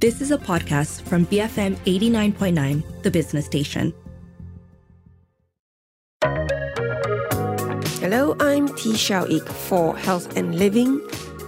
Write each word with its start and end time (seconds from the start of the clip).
This 0.00 0.20
is 0.20 0.30
a 0.30 0.38
podcast 0.38 1.02
from 1.02 1.26
BFM 1.26 1.74
89.9, 1.78 3.02
the 3.02 3.10
business 3.10 3.46
station. 3.46 3.92
Hello, 7.98 8.36
I'm 8.38 8.68
Tee 8.76 8.92
Shiou 8.92 9.28
Ik 9.28 9.42
for 9.42 9.96
Health 9.96 10.36
and 10.36 10.56
Living. 10.56 11.00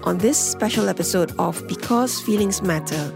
On 0.03 0.19
this 0.19 0.37
special 0.37 0.89
episode 0.89 1.31
of 1.39 1.65
Because 1.69 2.21
Feelings 2.23 2.61
Matter, 2.61 3.15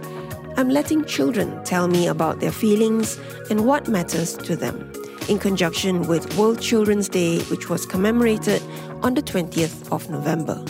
I'm 0.57 0.69
letting 0.69 1.05
children 1.05 1.65
tell 1.65 1.89
me 1.89 2.07
about 2.07 2.39
their 2.39 2.53
feelings 2.53 3.19
and 3.51 3.67
what 3.67 3.89
matters 3.89 4.37
to 4.37 4.55
them, 4.55 4.93
in 5.29 5.41
conjunction 5.41 6.07
with 6.07 6.33
World 6.39 6.61
Children's 6.61 7.09
Day, 7.09 7.41
which 7.51 7.69
was 7.69 7.87
commemorated 7.87 8.63
on 9.03 9.15
the 9.15 9.23
20th 9.23 9.91
of 9.91 10.09
November. 10.09 10.65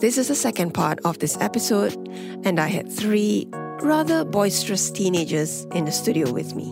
This 0.00 0.16
is 0.16 0.28
the 0.28 0.34
second 0.34 0.72
part 0.72 0.98
of 1.04 1.18
this 1.18 1.36
episode, 1.42 1.94
and 2.42 2.58
I 2.58 2.68
had 2.68 2.90
three 2.90 3.46
rather 3.82 4.24
boisterous 4.24 4.90
teenagers 4.90 5.66
in 5.74 5.84
the 5.84 5.92
studio 5.92 6.32
with 6.32 6.54
me. 6.54 6.64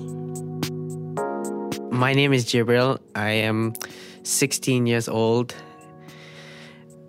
My 1.91 2.15
name 2.15 2.33
is 2.33 2.47
Jibreil. 2.47 2.99
I 3.15 3.33
am 3.33 3.75
16 4.23 4.87
years 4.87 5.11
old. 5.11 5.55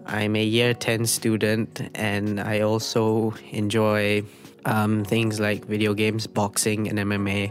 I'm 0.08 0.36
a 0.36 0.44
year 0.44 0.74
10 0.74 1.06
student, 1.06 1.90
and 1.96 2.42
I 2.42 2.60
also 2.60 3.34
enjoy 3.52 4.24
um, 4.66 5.06
things 5.06 5.40
like 5.40 5.64
video 5.64 5.94
games, 5.94 6.28
boxing, 6.28 6.90
and 6.90 7.00
MMA. 7.00 7.50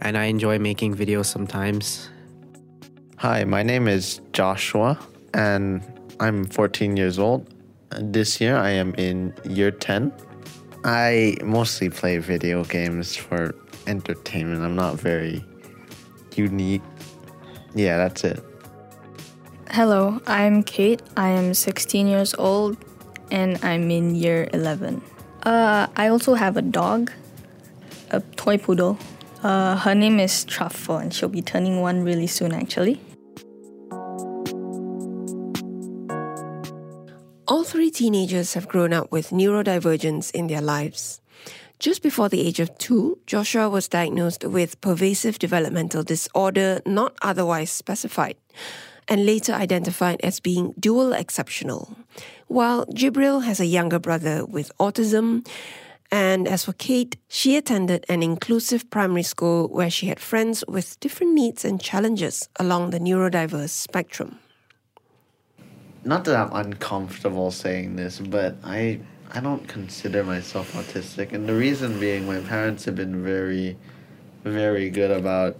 And 0.00 0.18
I 0.18 0.24
enjoy 0.24 0.58
making 0.58 0.96
videos 0.96 1.26
sometimes. 1.26 2.10
Hi, 3.18 3.44
my 3.44 3.62
name 3.62 3.86
is 3.86 4.20
Joshua, 4.32 4.98
and 5.34 5.84
I'm 6.18 6.46
14 6.46 6.96
years 6.96 7.20
old. 7.20 7.51
This 8.00 8.40
year 8.40 8.56
I 8.56 8.70
am 8.70 8.94
in 8.94 9.34
year 9.44 9.70
10. 9.70 10.12
I 10.84 11.36
mostly 11.44 11.90
play 11.90 12.18
video 12.18 12.64
games 12.64 13.16
for 13.16 13.54
entertainment. 13.86 14.62
I'm 14.62 14.76
not 14.76 14.98
very 14.98 15.44
unique. 16.34 16.82
Yeah, 17.74 17.96
that's 17.98 18.24
it. 18.24 18.42
Hello, 19.70 20.20
I'm 20.26 20.62
Kate. 20.62 21.02
I 21.16 21.30
am 21.30 21.54
16 21.54 22.06
years 22.06 22.34
old 22.34 22.76
and 23.30 23.58
I'm 23.64 23.90
in 23.90 24.14
year 24.14 24.48
11. 24.52 25.02
Uh, 25.42 25.86
I 25.96 26.08
also 26.08 26.34
have 26.34 26.56
a 26.56 26.62
dog, 26.62 27.10
a 28.10 28.20
toy 28.36 28.58
poodle. 28.58 28.98
Uh, 29.42 29.76
her 29.76 29.94
name 29.94 30.20
is 30.20 30.44
Truffle 30.44 30.98
and 30.98 31.12
she'll 31.12 31.28
be 31.28 31.42
turning 31.42 31.80
one 31.80 32.04
really 32.04 32.26
soon 32.26 32.52
actually. 32.52 33.00
All 37.48 37.64
three 37.64 37.90
teenagers 37.90 38.54
have 38.54 38.68
grown 38.68 38.92
up 38.92 39.10
with 39.10 39.30
neurodivergence 39.30 40.30
in 40.30 40.46
their 40.46 40.60
lives. 40.60 41.20
Just 41.80 42.00
before 42.00 42.28
the 42.28 42.40
age 42.40 42.60
of 42.60 42.76
two, 42.78 43.18
Joshua 43.26 43.68
was 43.68 43.88
diagnosed 43.88 44.44
with 44.44 44.80
pervasive 44.80 45.40
developmental 45.40 46.04
disorder 46.04 46.80
not 46.86 47.16
otherwise 47.20 47.72
specified, 47.72 48.36
and 49.08 49.26
later 49.26 49.52
identified 49.52 50.20
as 50.22 50.38
being 50.38 50.72
dual 50.78 51.12
exceptional. 51.12 51.96
While 52.46 52.86
Jibreil 52.86 53.42
has 53.42 53.58
a 53.58 53.66
younger 53.66 53.98
brother 53.98 54.46
with 54.46 54.70
autism, 54.78 55.44
and 56.12 56.46
as 56.46 56.64
for 56.64 56.74
Kate, 56.74 57.16
she 57.26 57.56
attended 57.56 58.06
an 58.08 58.22
inclusive 58.22 58.88
primary 58.88 59.24
school 59.24 59.66
where 59.66 59.90
she 59.90 60.06
had 60.06 60.20
friends 60.20 60.62
with 60.68 61.00
different 61.00 61.32
needs 61.32 61.64
and 61.64 61.82
challenges 61.82 62.48
along 62.60 62.90
the 62.90 63.00
neurodiverse 63.00 63.70
spectrum 63.70 64.38
not 66.04 66.24
that 66.24 66.36
I'm 66.36 66.66
uncomfortable 66.66 67.50
saying 67.50 67.96
this, 67.96 68.18
but 68.18 68.56
I 68.64 69.00
I 69.30 69.40
don't 69.40 69.66
consider 69.66 70.24
myself 70.24 70.72
autistic, 70.72 71.32
and 71.32 71.48
the 71.48 71.54
reason 71.54 71.98
being 71.98 72.26
my 72.26 72.40
parents 72.40 72.84
have 72.84 72.96
been 72.96 73.22
very, 73.22 73.76
very 74.44 74.90
good 74.90 75.10
about 75.10 75.56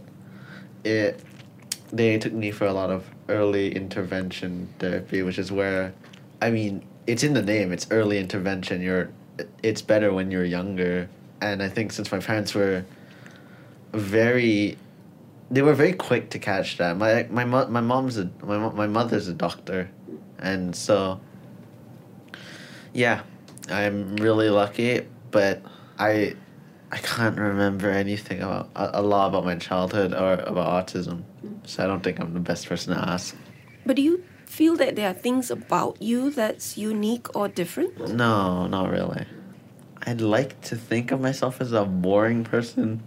it. 0.85 1.21
They 1.93 2.19
took 2.19 2.33
me 2.33 2.51
for 2.51 2.67
a 2.67 2.73
lot 2.73 2.91
of 2.91 3.09
early 3.29 3.75
intervention 3.75 4.69
therapy, 4.79 5.23
which 5.23 5.39
is 5.39 5.51
where, 5.53 5.95
I 6.41 6.51
mean, 6.51 6.85
it's 7.07 7.23
in 7.23 7.35
the 7.35 7.43
name. 7.43 7.73
It's 7.73 7.87
early 7.91 8.19
intervention. 8.19 8.83
You're, 8.83 9.11
it's 9.63 9.83
better 9.83 10.13
when 10.13 10.31
you're 10.31 10.45
younger, 10.45 11.09
and 11.41 11.63
I 11.63 11.69
think 11.69 11.93
since 11.93 12.13
my 12.13 12.19
parents 12.19 12.55
were 12.55 12.85
very 13.93 14.77
they 15.53 15.61
were 15.61 15.75
very 15.75 15.93
quick 15.93 16.31
to 16.31 16.39
catch 16.39 16.79
that. 16.79 16.97
My 16.97 17.27
my 17.31 17.45
my 17.45 17.81
mom's 17.81 18.17
a 18.17 18.31
my 18.43 18.57
my 18.57 18.87
mother's 18.87 19.29
a 19.29 19.35
doctor, 19.35 19.91
and 20.43 20.77
so 20.77 21.21
yeah 22.93 23.23
i'm 23.71 24.17
really 24.17 24.51
lucky 24.51 25.07
but 25.31 25.63
i 25.99 26.35
i 26.91 26.99
can't 26.99 27.39
remember 27.39 27.89
anything 27.89 28.43
about 28.43 28.69
a, 28.77 29.01
a 29.01 29.03
lot 29.03 29.29
about 29.29 29.45
my 29.45 29.57
childhood 29.57 30.13
or 30.13 30.35
about 30.35 30.87
autism. 30.87 31.23
So 31.65 31.85
i 31.85 31.87
don't 31.87 32.03
think 32.03 32.21
i'm 32.21 32.35
the 32.35 32.41
best 32.41 32.69
person 32.69 32.95
to 32.95 33.01
ask. 33.01 33.35
But 33.87 33.97
do 33.97 34.03
you 34.03 34.25
feel 34.45 34.77
that 34.77 34.97
there 34.97 35.09
are 35.09 35.15
things 35.15 35.51
about 35.51 36.03
you 36.03 36.31
that's 36.31 36.77
unique 36.77 37.35
or 37.35 37.49
different? 37.49 38.13
No 38.13 38.67
not 38.67 38.91
really. 38.91 39.25
I'd 40.05 40.21
like 40.21 40.61
to 40.63 40.77
think 40.77 41.13
of 41.13 41.21
myself 41.21 41.61
as 41.61 41.73
a 41.73 41.85
boring 41.85 42.43
person 42.43 43.03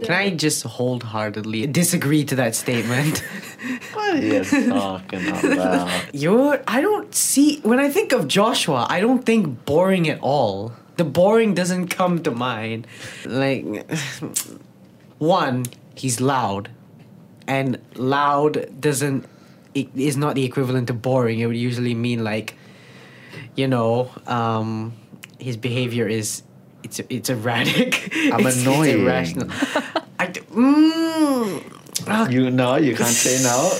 can 0.00 0.12
I 0.12 0.30
just 0.30 0.62
wholeheartedly 0.64 1.66
disagree 1.66 2.24
to 2.24 2.34
that 2.36 2.54
statement? 2.54 3.18
what 3.92 4.14
are 4.14 4.18
you 4.18 4.44
talking 4.44 5.28
about? 5.28 5.90
You're. 6.14 6.62
I 6.66 6.80
don't 6.80 7.14
see. 7.14 7.60
When 7.60 7.78
I 7.78 7.90
think 7.90 8.12
of 8.12 8.26
Joshua, 8.26 8.86
I 8.88 9.00
don't 9.00 9.24
think 9.24 9.64
boring 9.64 10.08
at 10.08 10.18
all. 10.20 10.72
The 10.96 11.04
boring 11.04 11.54
doesn't 11.54 11.88
come 11.88 12.22
to 12.22 12.30
mind. 12.30 12.86
Like, 13.24 13.64
one, 15.18 15.66
he's 15.94 16.20
loud, 16.20 16.70
and 17.46 17.78
loud 17.94 18.80
doesn't. 18.80 19.26
It 19.74 19.88
is 19.94 20.16
not 20.16 20.34
the 20.34 20.44
equivalent 20.44 20.86
to 20.88 20.94
boring. 20.94 21.40
It 21.40 21.46
would 21.46 21.56
usually 21.56 21.94
mean 21.94 22.24
like, 22.24 22.56
you 23.56 23.68
know, 23.68 24.10
um, 24.26 24.94
his 25.38 25.56
behavior 25.56 26.08
is 26.08 26.42
it's 26.82 27.00
it's 27.08 27.30
erratic. 27.30 28.10
I'm 28.32 28.46
it's, 28.46 28.62
annoying. 28.62 28.90
It's 28.90 29.00
irrational. 29.00 29.48
I 30.18 30.26
d- 30.26 30.40
mm, 30.40 32.30
you 32.30 32.50
know 32.50 32.76
you 32.76 32.94
can't 32.94 33.08
say 33.08 33.42
no. 33.42 33.70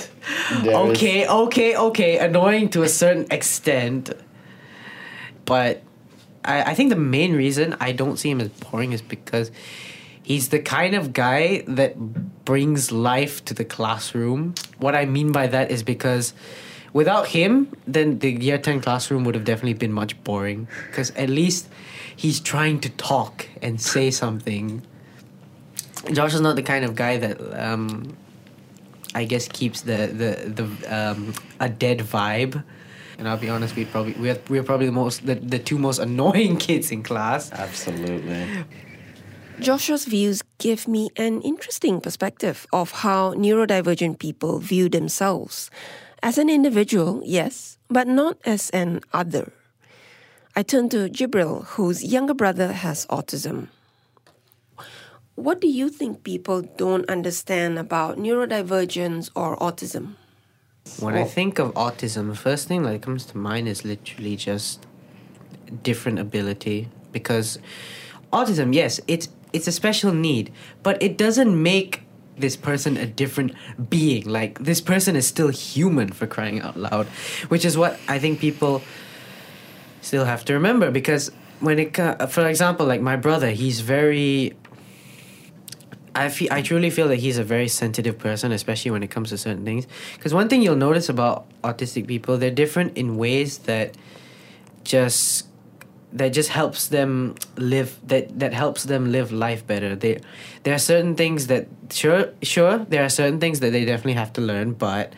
There 0.62 0.76
okay, 0.90 1.22
is... 1.22 1.28
okay, 1.28 1.76
okay. 1.76 2.18
Annoying 2.18 2.68
to 2.70 2.82
a 2.82 2.88
certain 2.88 3.26
extent, 3.30 4.12
but 5.44 5.82
I 6.44 6.62
I 6.62 6.74
think 6.74 6.90
the 6.90 6.96
main 6.96 7.34
reason 7.34 7.76
I 7.80 7.92
don't 7.92 8.16
see 8.16 8.30
him 8.30 8.40
as 8.40 8.48
boring 8.48 8.92
is 8.92 9.02
because 9.02 9.50
he's 10.22 10.48
the 10.48 10.60
kind 10.60 10.94
of 10.94 11.12
guy 11.12 11.64
that 11.66 11.98
brings 12.44 12.92
life 12.92 13.44
to 13.46 13.54
the 13.54 13.64
classroom. 13.64 14.54
What 14.78 14.94
I 14.94 15.04
mean 15.04 15.32
by 15.32 15.46
that 15.48 15.70
is 15.70 15.82
because 15.82 16.34
without 16.92 17.28
him, 17.28 17.68
then 17.86 18.18
the 18.18 18.30
year 18.30 18.58
10 18.58 18.80
classroom 18.80 19.24
would 19.24 19.34
have 19.34 19.44
definitely 19.44 19.74
been 19.74 19.92
much 19.92 20.22
boring. 20.24 20.68
Because 20.86 21.10
at 21.12 21.28
least 21.28 21.68
he's 22.16 22.40
trying 22.40 22.80
to 22.80 22.90
talk 22.90 23.48
and 23.60 23.80
say 23.80 24.10
something. 24.10 24.82
Josh 26.12 26.34
is 26.34 26.40
not 26.40 26.56
the 26.56 26.62
kind 26.62 26.84
of 26.84 26.94
guy 26.94 27.16
that 27.18 27.38
um, 27.58 28.16
I 29.14 29.24
guess 29.24 29.48
keeps 29.48 29.82
the 29.82 30.08
the 30.08 30.50
the 30.50 30.94
um, 30.94 31.34
a 31.60 31.68
dead 31.68 31.98
vibe. 32.00 32.62
And 33.18 33.28
I'll 33.28 33.36
be 33.36 33.48
honest, 33.48 33.76
we 33.76 33.84
probably 33.84 34.14
we're 34.14 34.40
we're 34.48 34.62
probably 34.62 34.86
the 34.86 34.92
most 34.92 35.26
the, 35.26 35.36
the 35.36 35.58
two 35.58 35.78
most 35.78 35.98
annoying 36.08 36.56
kids 36.56 36.90
in 36.90 37.02
class. 37.02 37.52
Absolutely. 37.52 38.64
Joshua's 39.60 40.06
views 40.06 40.42
give 40.58 40.88
me 40.88 41.10
an 41.16 41.40
interesting 41.42 42.00
perspective 42.00 42.66
of 42.72 42.90
how 42.90 43.34
neurodivergent 43.34 44.18
people 44.18 44.58
view 44.58 44.88
themselves. 44.88 45.70
As 46.22 46.38
an 46.38 46.48
individual, 46.48 47.20
yes, 47.24 47.78
but 47.88 48.08
not 48.08 48.38
as 48.44 48.70
an 48.70 49.02
other. 49.12 49.52
I 50.54 50.62
turn 50.62 50.90
to 50.90 51.08
Jibreil, 51.08 51.64
whose 51.64 52.04
younger 52.04 52.34
brother 52.34 52.72
has 52.72 53.06
autism. 53.06 53.68
What 55.34 55.62
do 55.62 55.66
you 55.66 55.88
think 55.88 56.24
people 56.24 56.60
don't 56.76 57.08
understand 57.08 57.78
about 57.78 58.18
neurodivergence 58.18 59.30
or 59.34 59.56
autism? 59.56 60.16
When 61.00 61.14
I 61.14 61.24
think 61.24 61.58
of 61.58 61.72
autism, 61.72 62.28
the 62.28 62.36
first 62.36 62.68
thing 62.68 62.82
that 62.82 63.00
comes 63.00 63.24
to 63.26 63.38
mind 63.38 63.66
is 63.66 63.82
literally 63.82 64.36
just 64.36 64.86
different 65.82 66.18
ability 66.18 66.88
because 67.12 67.58
autism, 68.30 68.74
yes, 68.74 69.00
it's 69.08 69.28
it's 69.54 69.66
a 69.66 69.72
special 69.72 70.12
need, 70.12 70.52
but 70.82 71.02
it 71.02 71.16
doesn't 71.16 71.62
make 71.62 72.02
this 72.36 72.56
person 72.56 72.98
a 72.98 73.06
different 73.06 73.54
being. 73.88 74.28
Like 74.28 74.58
this 74.58 74.82
person 74.82 75.16
is 75.16 75.26
still 75.26 75.48
human 75.48 76.12
for 76.12 76.26
crying 76.26 76.60
out 76.60 76.76
loud, 76.76 77.06
which 77.48 77.64
is 77.64 77.78
what 77.78 77.98
I 78.06 78.18
think 78.18 78.38
people 78.38 78.82
still 80.02 80.26
have 80.26 80.44
to 80.44 80.52
remember 80.52 80.90
because 80.90 81.32
when 81.60 81.78
it 81.78 81.96
for 82.30 82.46
example 82.46 82.84
like 82.84 83.00
my 83.00 83.16
brother 83.16 83.50
he's 83.50 83.80
very 83.80 84.54
I 86.14 86.28
feel 86.28 86.52
I 86.52 86.62
truly 86.62 86.90
feel 86.90 87.08
that 87.08 87.16
he's 87.16 87.38
a 87.38 87.44
very 87.44 87.68
sensitive 87.68 88.18
person, 88.18 88.52
especially 88.52 88.90
when 88.90 89.02
it 89.02 89.10
comes 89.10 89.30
to 89.30 89.38
certain 89.38 89.64
things. 89.64 89.86
Because 90.14 90.34
one 90.34 90.48
thing 90.48 90.62
you'll 90.62 90.76
notice 90.76 91.08
about 91.08 91.46
autistic 91.62 92.06
people, 92.06 92.36
they're 92.36 92.50
different 92.50 92.98
in 92.98 93.16
ways 93.16 93.58
that 93.60 93.96
just 94.84 95.46
that 96.12 96.28
just 96.28 96.50
helps 96.50 96.88
them 96.88 97.34
live 97.56 97.98
that 98.06 98.38
that 98.38 98.52
helps 98.52 98.84
them 98.84 99.10
live 99.10 99.32
life 99.32 99.66
better. 99.66 99.96
They 99.96 100.20
there 100.64 100.74
are 100.74 100.78
certain 100.78 101.14
things 101.14 101.46
that 101.46 101.68
sure 101.90 102.32
sure 102.42 102.78
there 102.78 103.02
are 103.02 103.08
certain 103.08 103.40
things 103.40 103.60
that 103.60 103.72
they 103.72 103.84
definitely 103.84 104.14
have 104.14 104.32
to 104.34 104.40
learn, 104.42 104.74
but 104.74 105.14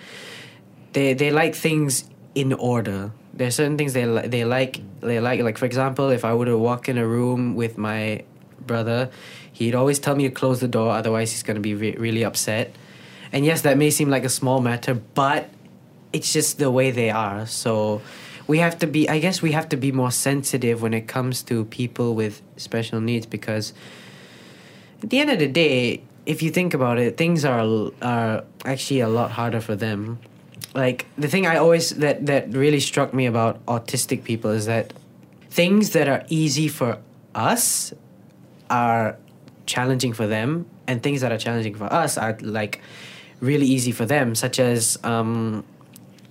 they 0.93 1.15
they 1.15 1.33
like 1.33 1.57
things 1.57 2.09
in 2.35 2.53
order. 2.53 3.13
There 3.33 3.49
are 3.49 3.51
certain 3.51 3.77
things 3.77 3.93
they 3.93 4.07
li- 4.07 4.27
they 4.27 4.45
like 4.45 4.81
they 5.01 5.21
like 5.21 5.41
like 5.41 5.59
for 5.59 5.67
example, 5.67 6.11
if 6.11 6.25
I 6.25 6.35
were 6.35 6.47
to 6.47 6.59
walk 6.59 6.89
in 6.89 6.99
a 6.99 7.07
room 7.07 7.55
with 7.55 7.79
my 7.79 8.25
brother, 8.61 9.11
he'd 9.53 9.75
always 9.75 9.99
tell 9.99 10.17
me 10.17 10.25
to 10.25 10.35
close 10.35 10.61
the 10.61 10.69
door, 10.69 10.91
otherwise 10.93 11.33
he's 11.33 11.43
gonna 11.43 11.61
be 11.61 11.75
re- 11.75 11.97
really 11.97 12.25
upset. 12.25 12.75
And 13.33 13.45
yes, 13.45 13.63
that 13.63 13.77
may 13.77 13.91
seem 13.91 14.11
like 14.11 14.25
a 14.25 14.29
small 14.29 14.61
matter, 14.61 14.95
but 14.95 15.51
it's 16.13 16.33
just 16.33 16.59
the 16.59 16.71
way 16.71 16.91
they 16.93 17.11
are. 17.11 17.47
So 17.47 18.03
we 18.47 18.59
have 18.59 18.79
to 18.79 18.87
be 18.87 19.09
I 19.09 19.19
guess 19.19 19.43
we 19.43 19.53
have 19.53 19.69
to 19.71 19.77
be 19.77 19.91
more 19.93 20.11
sensitive 20.11 20.83
when 20.83 20.95
it 20.95 21.09
comes 21.09 21.43
to 21.45 21.65
people 21.65 22.15
with 22.15 22.43
special 22.57 23.01
needs 23.01 23.27
because 23.27 23.73
at 25.03 25.11
the 25.11 25.19
end 25.19 25.31
of 25.31 25.39
the 25.39 25.49
day, 25.49 26.03
if 26.27 26.43
you 26.43 26.51
think 26.51 26.73
about 26.75 26.99
it, 26.99 27.17
things 27.17 27.45
are 27.45 27.91
are 28.01 28.45
actually 28.65 29.01
a 29.01 29.09
lot 29.09 29.33
harder 29.33 29.61
for 29.61 29.77
them. 29.77 30.19
Like 30.75 31.07
the 31.17 31.29
thing 31.29 31.47
I 31.47 31.57
always 31.57 31.91
that 31.91 32.27
that 32.27 32.53
really 32.53 32.81
struck 32.81 33.15
me 33.15 33.27
about 33.27 33.65
autistic 33.67 34.25
people 34.25 34.51
is 34.51 34.67
that 34.67 34.93
things 35.49 35.91
that 35.91 36.09
are 36.09 36.25
easy 36.29 36.69
for 36.69 36.99
us 37.35 37.93
are 38.69 39.17
challenging 39.67 40.13
for 40.13 40.27
them, 40.27 40.67
and 40.87 41.03
things 41.03 41.21
that 41.21 41.31
are 41.31 41.39
challenging 41.39 41.75
for 41.75 41.91
us 41.93 42.19
are 42.19 42.37
like 42.41 42.81
really 43.41 43.67
easy 43.67 43.93
for 43.93 44.05
them, 44.05 44.35
such 44.35 44.59
as 44.59 44.99
um, 45.05 45.65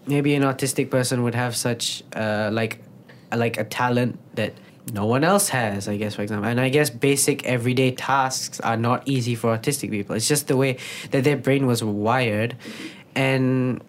maybe 0.07 0.35
an 0.35 0.43
autistic 0.43 0.89
person 0.89 1.23
would 1.23 1.35
have 1.35 1.55
such 1.55 2.03
uh, 2.15 2.49
like 2.51 2.79
like 3.33 3.57
a 3.57 3.63
talent 3.63 4.19
that 4.35 4.53
no 4.91 5.05
one 5.05 5.23
else 5.23 5.49
has 5.49 5.87
i 5.87 5.95
guess 5.95 6.15
for 6.15 6.21
example. 6.21 6.49
And 6.49 6.59
i 6.59 6.69
guess 6.69 6.89
basic 6.89 7.45
everyday 7.45 7.91
tasks 7.91 8.59
are 8.59 8.77
not 8.77 9.07
easy 9.07 9.33
for 9.33 9.57
autistic 9.57 9.89
people. 9.89 10.15
It's 10.15 10.27
just 10.27 10.47
the 10.47 10.57
way 10.57 10.77
that 11.11 11.23
their 11.23 11.37
brain 11.37 11.65
was 11.65 11.83
wired. 11.83 12.55
And 13.15 13.81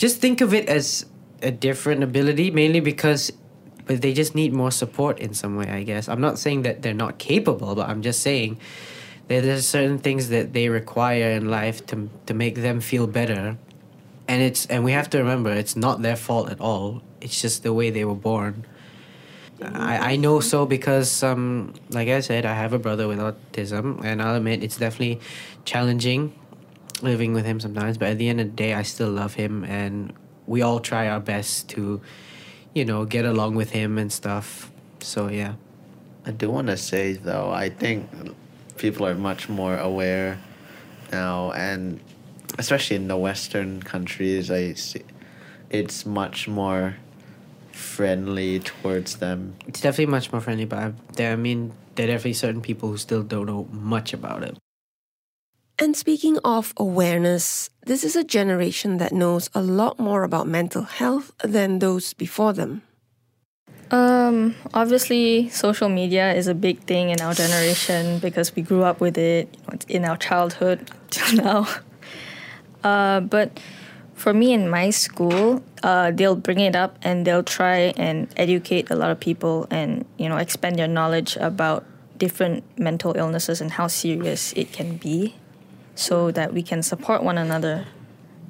just 0.00 0.20
think 0.20 0.40
of 0.40 0.54
it 0.54 0.66
as 0.68 1.06
a 1.42 1.50
different 1.50 2.02
ability 2.02 2.50
mainly 2.50 2.80
because 2.80 3.32
but 3.86 4.02
they 4.02 4.12
just 4.12 4.34
need 4.34 4.52
more 4.52 4.70
support 4.70 5.18
in 5.18 5.34
some 5.34 5.56
way 5.56 5.68
i 5.68 5.82
guess. 5.82 6.08
I'm 6.08 6.20
not 6.20 6.38
saying 6.38 6.62
that 6.62 6.82
they're 6.82 7.02
not 7.06 7.18
capable 7.18 7.74
but 7.74 7.88
i'm 7.88 8.02
just 8.02 8.20
saying 8.20 8.58
that 9.30 9.44
there's 9.44 9.64
certain 9.64 9.98
things 9.98 10.28
that 10.30 10.52
they 10.54 10.68
require 10.68 11.30
in 11.30 11.48
life 11.48 11.86
to 11.86 12.10
to 12.26 12.34
make 12.34 12.56
them 12.56 12.80
feel 12.80 13.06
better. 13.06 13.56
And 14.26 14.42
it's 14.42 14.66
and 14.66 14.82
we 14.82 14.90
have 14.90 15.08
to 15.10 15.18
remember 15.18 15.52
it's 15.52 15.76
not 15.76 16.02
their 16.02 16.16
fault 16.16 16.50
at 16.50 16.60
all. 16.60 17.00
It's 17.20 17.40
just 17.40 17.62
the 17.62 17.72
way 17.72 17.90
they 17.90 18.04
were 18.04 18.16
born. 18.16 18.66
I, 19.62 20.14
I 20.14 20.16
know 20.16 20.40
so 20.40 20.66
because 20.66 21.22
um 21.22 21.74
like 21.90 22.08
I 22.08 22.20
said 22.20 22.44
I 22.44 22.54
have 22.54 22.72
a 22.72 22.78
brother 22.80 23.06
with 23.06 23.20
autism 23.20 24.04
and 24.04 24.20
I'll 24.20 24.34
admit 24.34 24.64
it's 24.64 24.78
definitely 24.78 25.20
challenging 25.64 26.34
living 27.02 27.32
with 27.32 27.44
him 27.44 27.60
sometimes 27.60 27.98
but 27.98 28.08
at 28.08 28.18
the 28.18 28.28
end 28.28 28.40
of 28.40 28.46
the 28.48 28.52
day 28.52 28.74
I 28.74 28.82
still 28.82 29.10
love 29.10 29.34
him 29.34 29.64
and 29.64 30.12
we 30.46 30.62
all 30.62 30.80
try 30.80 31.08
our 31.08 31.20
best 31.20 31.68
to 31.70 32.00
you 32.74 32.84
know 32.84 33.04
get 33.04 33.24
along 33.24 33.54
with 33.54 33.70
him 33.70 33.98
and 33.98 34.12
stuff. 34.12 34.70
So 35.00 35.28
yeah. 35.28 35.54
I 36.26 36.32
do 36.32 36.50
want 36.50 36.66
to 36.66 36.76
say 36.76 37.12
though, 37.12 37.50
I 37.50 37.70
think 37.70 38.08
people 38.76 39.06
are 39.06 39.14
much 39.14 39.48
more 39.48 39.76
aware 39.78 40.38
now, 41.10 41.52
and 41.52 42.00
especially 42.58 42.96
in 42.96 43.08
the 43.08 43.16
Western 43.16 43.82
countries, 43.82 44.50
I 44.50 44.74
see 44.74 45.02
it's 45.70 46.04
much 46.04 46.48
more 46.48 46.96
friendly 47.72 48.58
towards 48.58 49.16
them. 49.16 49.54
it's 49.66 49.80
definitely 49.80 50.10
much 50.10 50.30
more 50.32 50.40
friendly 50.40 50.66
but 50.66 50.78
I, 50.78 50.92
there 51.14 51.32
I 51.32 51.36
mean 51.36 51.72
there 51.94 52.04
are 52.04 52.08
definitely 52.08 52.34
certain 52.34 52.60
people 52.60 52.90
who 52.90 52.98
still 52.98 53.22
don't 53.22 53.46
know 53.46 53.68
much 53.70 54.12
about 54.12 54.42
it 54.42 54.58
And 55.80 55.96
speaking 55.96 56.38
of 56.44 56.74
awareness, 56.76 57.70
this 57.86 58.04
is 58.04 58.14
a 58.14 58.22
generation 58.22 58.98
that 58.98 59.12
knows 59.12 59.48
a 59.54 59.62
lot 59.62 59.98
more 59.98 60.24
about 60.24 60.46
mental 60.46 60.82
health 60.82 61.32
than 61.42 61.78
those 61.78 62.12
before 62.12 62.52
them. 62.52 62.82
Um, 63.90 64.56
obviously, 64.74 65.48
social 65.48 65.88
media 65.88 66.34
is 66.34 66.46
a 66.48 66.54
big 66.54 66.80
thing 66.80 67.08
in 67.08 67.22
our 67.22 67.32
generation 67.32 68.18
because 68.18 68.54
we 68.54 68.60
grew 68.60 68.82
up 68.82 69.00
with 69.00 69.16
it 69.16 69.56
in 69.88 70.04
our 70.04 70.18
childhood 70.18 70.90
till 71.10 71.36
now. 71.42 71.66
Uh, 72.84 73.20
but 73.20 73.58
for 74.14 74.34
me 74.34 74.52
in 74.52 74.68
my 74.68 74.90
school, 74.90 75.62
uh, 75.82 76.10
they'll 76.10 76.36
bring 76.36 76.60
it 76.60 76.76
up 76.76 76.98
and 77.02 77.26
they'll 77.26 77.42
try 77.42 77.94
and 77.96 78.28
educate 78.36 78.90
a 78.90 78.94
lot 78.94 79.10
of 79.10 79.18
people 79.18 79.66
and 79.70 80.04
you 80.18 80.28
know 80.28 80.36
expand 80.36 80.76
their 80.76 80.88
knowledge 80.88 81.36
about 81.36 81.86
different 82.18 82.62
mental 82.78 83.16
illnesses 83.16 83.62
and 83.62 83.72
how 83.72 83.86
serious 83.86 84.52
it 84.52 84.72
can 84.72 84.98
be, 84.98 85.34
so 85.94 86.30
that 86.30 86.52
we 86.52 86.62
can 86.62 86.82
support 86.82 87.22
one 87.22 87.38
another. 87.38 87.86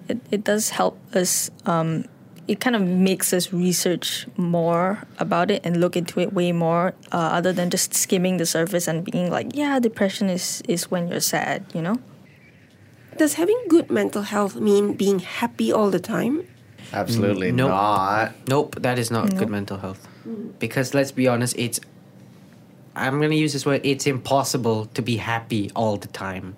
It 0.08 0.18
it 0.30 0.44
does 0.44 0.70
help 0.70 0.98
us 1.14 1.50
um, 1.66 2.04
it 2.48 2.58
kind 2.58 2.74
of 2.74 2.82
makes 2.82 3.32
us 3.32 3.52
research 3.52 4.26
more 4.36 5.04
about 5.18 5.50
it 5.50 5.60
and 5.64 5.78
look 5.80 5.96
into 5.96 6.18
it 6.18 6.32
way 6.32 6.50
more 6.50 6.94
uh, 7.12 7.38
other 7.38 7.52
than 7.52 7.70
just 7.70 7.94
skimming 7.94 8.38
the 8.38 8.46
surface 8.46 8.88
and 8.88 9.04
being 9.04 9.30
like 9.30 9.54
yeah 9.54 9.78
depression 9.78 10.28
is 10.28 10.60
is 10.66 10.90
when 10.90 11.06
you're 11.06 11.20
sad 11.20 11.64
you 11.74 11.82
know 11.82 11.96
Does 13.16 13.34
having 13.34 13.58
good 13.68 13.90
mental 13.90 14.22
health 14.22 14.56
mean 14.56 14.94
being 14.94 15.18
happy 15.18 15.72
all 15.72 15.90
the 15.90 16.00
time? 16.00 16.46
Absolutely 16.92 17.52
nope. 17.52 17.68
not. 17.68 18.32
Nope, 18.48 18.76
that 18.80 18.98
is 18.98 19.10
not 19.10 19.36
good 19.36 19.50
mental 19.50 19.76
health. 19.76 20.08
Because 20.58 20.94
let's 20.94 21.12
be 21.12 21.28
honest, 21.28 21.54
it's 21.58 21.80
I'm 22.96 23.20
gonna 23.20 23.34
use 23.34 23.52
this 23.52 23.66
word, 23.66 23.82
it's 23.84 24.06
impossible 24.06 24.86
to 24.94 25.02
be 25.02 25.16
happy 25.16 25.70
all 25.76 25.96
the 25.96 26.08
time. 26.08 26.56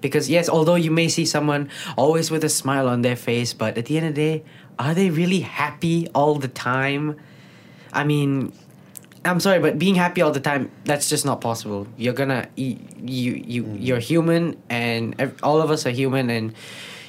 Because 0.00 0.28
yes, 0.30 0.48
although 0.48 0.74
you 0.74 0.90
may 0.90 1.08
see 1.08 1.24
someone 1.24 1.68
always 1.96 2.30
with 2.30 2.44
a 2.44 2.48
smile 2.48 2.88
on 2.88 3.02
their 3.02 3.16
face, 3.16 3.52
but 3.52 3.76
at 3.78 3.86
the 3.86 3.96
end 3.96 4.06
of 4.08 4.14
the 4.14 4.20
day, 4.20 4.44
are 4.78 4.94
they 4.94 5.10
really 5.10 5.40
happy 5.40 6.08
all 6.14 6.34
the 6.36 6.48
time? 6.48 7.16
I 7.92 8.04
mean, 8.04 8.52
I'm 9.24 9.40
sorry, 9.40 9.58
but 9.58 9.78
being 9.78 9.94
happy 9.96 10.20
all 10.22 10.30
the 10.30 10.40
time, 10.40 10.70
that's 10.84 11.08
just 11.08 11.24
not 11.24 11.40
possible. 11.40 11.86
You're 11.96 12.12
gonna 12.14 12.48
you 12.56 12.78
you, 13.02 13.32
you 13.46 13.76
you're 13.78 13.98
human 13.98 14.56
and 14.68 15.32
all 15.42 15.60
of 15.60 15.70
us 15.70 15.86
are 15.86 15.90
human 15.90 16.30
and 16.30 16.54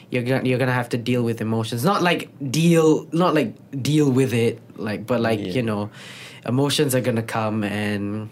you're 0.09 0.23
gonna 0.23 0.47
you're 0.47 0.57
gonna 0.57 0.71
have 0.73 0.89
to 0.89 0.97
deal 0.97 1.21
with 1.23 1.41
emotions. 1.41 1.83
Not 1.83 2.01
like 2.01 2.29
deal 2.49 3.07
not 3.11 3.35
like 3.35 3.53
deal 3.83 4.09
with 4.09 4.33
it, 4.33 4.59
like 4.77 5.05
but 5.05 5.19
like, 5.21 5.39
Yeah. 5.39 5.51
you 5.53 5.61
know, 5.61 5.89
emotions 6.45 6.95
are 6.95 7.01
gonna 7.01 7.21
come 7.21 7.63
and 7.63 8.29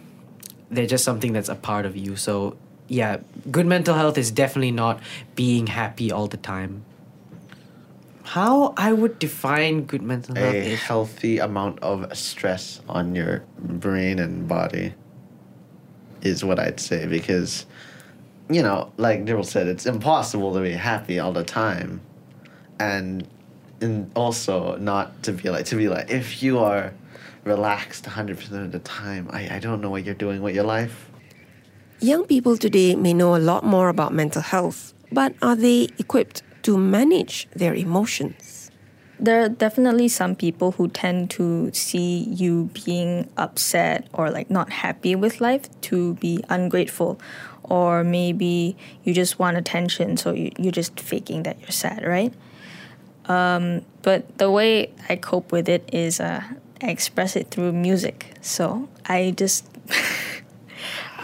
they're 0.71 0.87
just 0.87 1.03
something 1.03 1.33
that's 1.33 1.49
a 1.49 1.55
part 1.55 1.85
of 1.85 1.95
you. 1.95 2.15
So 2.15 2.57
yeah, 2.87 3.17
good 3.51 3.65
mental 3.65 3.95
health 3.95 4.17
is 4.17 4.31
definitely 4.31 4.71
not 4.71 4.99
being 5.35 5.67
happy 5.67 6.11
all 6.11 6.27
the 6.27 6.37
time. 6.37 6.83
How 8.23 8.73
I 8.75 8.91
would 8.91 9.19
define 9.19 9.85
good 9.85 10.01
mental 10.01 10.35
health 10.35 10.53
A 10.53 10.57
is 10.57 10.81
healthy 10.81 11.37
amount 11.37 11.79
of 11.79 12.15
stress 12.17 12.81
on 12.89 13.15
your 13.15 13.43
brain 13.59 14.17
and 14.19 14.47
body 14.47 14.93
is 16.21 16.43
what 16.43 16.59
I'd 16.59 16.79
say 16.79 17.05
because, 17.05 17.67
you 18.49 18.63
know, 18.63 18.91
like 18.97 19.25
Dibble 19.25 19.43
said, 19.43 19.67
it's 19.67 19.85
impossible 19.85 20.53
to 20.55 20.61
be 20.61 20.71
happy 20.71 21.19
all 21.19 21.31
the 21.31 21.43
time, 21.43 22.01
and 22.79 23.27
and 23.79 24.11
also 24.15 24.75
not 24.77 25.21
to 25.23 25.31
be 25.31 25.49
like 25.49 25.65
to 25.65 25.75
be 25.75 25.87
like 25.87 26.09
if 26.09 26.41
you 26.41 26.59
are 26.59 26.93
relaxed 27.43 28.07
hundred 28.07 28.37
percent 28.37 28.63
of 28.63 28.71
the 28.71 28.79
time, 28.79 29.29
I 29.31 29.55
I 29.55 29.59
don't 29.59 29.81
know 29.81 29.91
what 29.91 30.03
you're 30.03 30.15
doing 30.15 30.41
with 30.41 30.55
your 30.55 30.63
life. 30.63 31.11
Young 31.99 32.25
people 32.25 32.57
today 32.57 32.95
may 32.95 33.13
know 33.13 33.35
a 33.35 33.39
lot 33.39 33.63
more 33.63 33.89
about 33.89 34.13
mental 34.13 34.41
health, 34.41 34.93
but 35.11 35.33
are 35.41 35.55
they 35.55 35.89
equipped 35.97 36.43
to 36.63 36.77
manage 36.77 37.47
their 37.55 37.73
emotions? 37.73 38.65
there 39.19 39.41
are 39.41 39.49
definitely 39.49 40.07
some 40.07 40.35
people 40.35 40.73
who 40.73 40.87
tend 40.89 41.29
to 41.31 41.71
see 41.73 42.23
you 42.29 42.69
being 42.85 43.29
upset 43.37 44.07
or 44.13 44.29
like 44.29 44.49
not 44.49 44.71
happy 44.71 45.15
with 45.15 45.39
life 45.39 45.69
to 45.81 46.15
be 46.15 46.43
ungrateful 46.49 47.19
or 47.63 48.03
maybe 48.03 48.75
you 49.03 49.13
just 49.13 49.39
want 49.39 49.57
attention 49.57 50.17
so 50.17 50.33
you, 50.33 50.51
you're 50.57 50.71
just 50.71 50.99
faking 50.99 51.43
that 51.43 51.59
you're 51.61 51.71
sad 51.71 52.05
right 52.05 52.33
um, 53.25 53.81
but 54.01 54.37
the 54.37 54.51
way 54.51 54.91
i 55.09 55.15
cope 55.15 55.51
with 55.51 55.69
it 55.69 55.87
is 55.93 56.19
uh, 56.19 56.43
i 56.81 56.87
express 56.87 57.35
it 57.35 57.49
through 57.51 57.71
music 57.71 58.33
so 58.41 58.87
i 59.05 59.33
just 59.37 59.65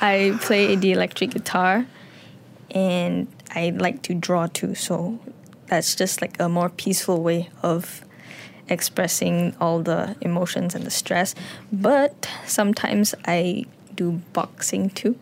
i 0.01 0.37
play 0.41 0.75
the 0.75 0.91
electric 0.91 1.31
guitar 1.31 1.85
and 2.73 3.27
I 3.53 3.71
like 3.71 4.01
to 4.03 4.13
draw 4.13 4.47
too. 4.47 4.75
So 4.75 5.19
that's 5.67 5.95
just 5.95 6.21
like 6.21 6.39
a 6.39 6.49
more 6.49 6.69
peaceful 6.69 7.21
way 7.21 7.49
of 7.61 8.03
expressing 8.69 9.55
all 9.59 9.81
the 9.81 10.15
emotions 10.21 10.75
and 10.75 10.85
the 10.85 10.91
stress. 10.91 11.35
But 11.71 12.29
sometimes 12.45 13.13
I 13.25 13.65
do 13.95 14.21
boxing 14.33 14.89
too, 14.91 15.17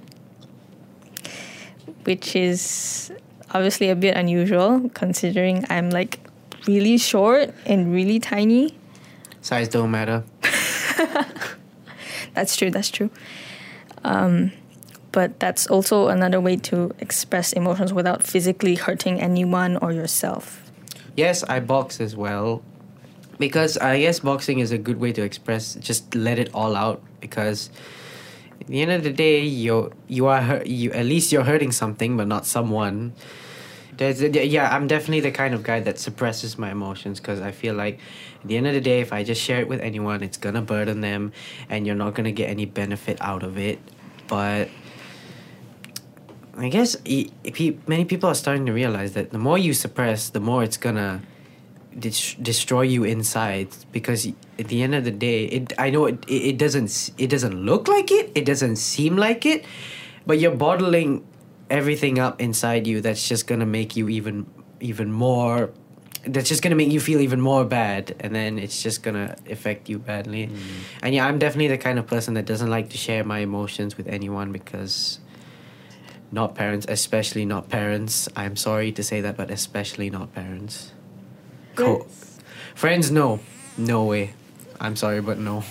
which 2.04 2.36
is 2.36 3.12
obviously 3.52 3.90
a 3.90 3.96
bit 3.96 4.16
unusual 4.16 4.90
considering 4.94 5.66
I'm 5.70 5.90
like 5.90 6.20
really 6.68 6.98
short 6.98 7.54
and 7.66 7.92
really 7.94 8.20
tiny. 8.20 8.76
size 9.42 9.70
don't 9.70 9.90
matter. 9.90 10.24
that's 12.36 12.56
true. 12.56 12.70
That's 12.70 12.92
true. 12.92 13.10
Um, 14.04 14.52
but 15.12 15.40
that's 15.40 15.68
also 15.68 16.08
another 16.08 16.40
way 16.40 16.56
to 16.58 16.92
express 17.00 17.54
emotions 17.54 17.94
without 17.94 18.24
physically 18.24 18.76
hurting 18.76 19.20
anyone 19.20 19.78
or 19.78 19.92
yourself. 19.92 20.72
Yes, 21.16 21.44
I 21.44 21.60
box 21.60 22.00
as 22.00 22.16
well. 22.16 22.64
Because 23.38 23.78
I 23.78 24.00
guess 24.00 24.20
boxing 24.20 24.60
is 24.60 24.72
a 24.72 24.78
good 24.78 25.00
way 25.00 25.14
to 25.14 25.22
express, 25.24 25.76
just 25.76 26.14
let 26.14 26.40
it 26.40 26.50
all 26.54 26.76
out. 26.76 27.02
Because 27.22 27.70
at 28.60 28.68
the 28.68 28.82
end 28.82 28.92
of 28.92 29.04
the 29.04 29.14
day, 29.14 29.42
you 29.42 29.92
you 30.08 30.28
are 30.28 30.42
hurt, 30.42 30.68
you 30.68 30.92
at 30.92 31.06
least 31.06 31.32
you're 31.32 31.46
hurting 31.46 31.72
something, 31.72 32.18
but 32.18 32.28
not 32.28 32.46
someone. 32.46 33.14
There's, 33.96 34.22
yeah, 34.22 34.74
I'm 34.74 34.88
definitely 34.88 35.20
the 35.20 35.32
kind 35.32 35.54
of 35.54 35.64
guy 35.64 35.82
that 35.82 36.00
suppresses 36.00 36.58
my 36.58 36.72
emotions 36.72 37.20
because 37.20 37.42
I 37.42 37.52
feel 37.52 37.76
like 37.76 38.00
at 38.42 38.48
the 38.48 38.56
end 38.56 38.68
of 38.68 38.74
the 38.74 38.80
day, 38.80 39.02
if 39.02 39.12
I 39.12 39.24
just 39.24 39.42
share 39.42 39.60
it 39.60 39.68
with 39.68 39.82
anyone, 39.82 40.24
it's 40.24 40.38
gonna 40.38 40.62
burden 40.62 41.02
them, 41.02 41.34
and 41.70 41.86
you're 41.86 41.96
not 41.96 42.16
gonna 42.16 42.32
get 42.32 42.50
any 42.50 42.66
benefit 42.66 43.18
out 43.20 43.44
of 43.44 43.58
it. 43.58 43.80
But 44.28 44.70
I 46.60 46.68
guess 46.70 46.96
i- 47.08 47.30
pe- 47.44 47.78
many 47.88 48.04
people 48.06 48.30
are 48.30 48.36
starting 48.36 48.66
to 48.66 48.74
realize 48.74 49.14
that 49.14 49.32
the 49.32 49.40
more 49.40 49.58
you 49.58 49.74
suppress, 49.74 50.30
the 50.30 50.42
more 50.42 50.62
it's 50.64 50.78
gonna 50.78 51.22
dis- 51.98 52.36
destroy 52.42 52.82
you 52.82 53.04
inside. 53.04 53.70
Because 53.92 54.28
at 54.60 54.68
the 54.68 54.84
end 54.84 54.94
of 54.94 55.04
the 55.06 55.12
day, 55.12 55.46
it 55.46 55.74
I 55.80 55.90
know 55.90 56.06
it, 56.06 56.24
it, 56.28 56.42
it 56.54 56.58
doesn't 56.58 57.12
it 57.18 57.28
doesn't 57.30 57.56
look 57.66 57.88
like 57.88 58.12
it, 58.12 58.32
it 58.36 58.46
doesn't 58.46 58.76
seem 58.76 59.16
like 59.16 59.46
it, 59.46 59.64
but 60.28 60.40
you're 60.40 60.56
bottling 60.56 61.26
everything 61.70 62.20
up 62.20 62.42
inside 62.42 62.86
you. 62.88 63.00
That's 63.02 63.28
just 63.28 63.48
gonna 63.48 63.66
make 63.66 63.96
you 63.96 64.10
even 64.10 64.46
even 64.82 65.12
more. 65.12 65.72
That's 66.28 66.50
just 66.50 66.62
gonna 66.62 66.76
make 66.76 66.92
you 66.92 67.00
feel 67.00 67.22
even 67.22 67.40
more 67.40 67.64
bad, 67.64 68.14
and 68.20 68.36
then 68.36 68.60
it's 68.60 68.84
just 68.84 69.02
gonna 69.04 69.38
affect 69.50 69.88
you 69.88 69.98
badly. 70.00 70.48
Mm. 70.48 70.58
And 71.04 71.16
yeah, 71.16 71.26
I'm 71.26 71.40
definitely 71.40 71.70
the 71.70 71.78
kind 71.78 71.98
of 71.98 72.06
person 72.08 72.34
that 72.34 72.46
doesn't 72.46 72.70
like 72.70 72.90
to 72.90 72.98
share 72.98 73.24
my 73.24 73.40
emotions 73.40 73.96
with 73.96 74.08
anyone 74.08 74.52
because 74.52 75.20
not 76.32 76.56
parents, 76.56 76.86
especially 76.90 77.46
not 77.46 77.70
parents. 77.70 78.30
I'm 78.36 78.56
sorry 78.56 78.92
to 78.94 79.04
say 79.04 79.22
that, 79.22 79.38
but 79.38 79.50
especially 79.50 80.10
not 80.10 80.34
parents. 80.34 80.92
Co- 81.76 82.06
Friends, 82.76 83.12
no. 83.12 83.40
No 83.78 84.06
way. 84.06 84.34
I'm 84.80 84.96
sorry, 84.96 85.22
but 85.22 85.38
no. 85.38 85.64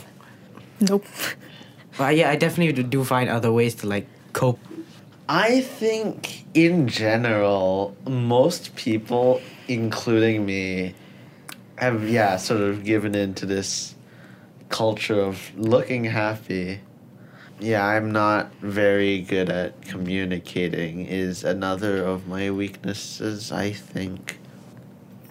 Nope. 0.81 1.05
But 1.97 2.05
uh, 2.05 2.09
yeah, 2.11 2.31
I 2.31 2.37
definitely 2.37 2.73
do- 2.73 2.83
do 2.89 3.05
find 3.05 3.29
other 3.29 3.51
ways 3.53 3.75
to 3.77 3.87
like 3.87 4.07
cope. 4.33 4.59
I 5.29 5.61
think 5.61 6.45
in 6.55 6.89
general, 6.89 7.97
most 8.07 8.75
people, 8.77 9.41
including 9.67 10.47
me, 10.47 10.95
have 11.77 12.09
yeah, 12.09 12.37
sort 12.37 12.61
of 12.61 12.85
given 12.85 13.15
in 13.15 13.35
to 13.35 13.47
this 13.47 13.95
culture 14.69 15.21
of 15.21 15.51
looking 15.57 16.05
happy. 16.05 16.81
Yeah, 17.61 17.85
I'm 17.85 18.13
not 18.13 18.53
very 18.61 19.21
good 19.21 19.51
at 19.51 19.83
communicating 19.83 21.07
is 21.07 21.43
another 21.43 22.05
of 22.05 22.29
my 22.29 22.51
weaknesses, 22.51 23.51
I 23.51 23.73
think. 23.73 24.39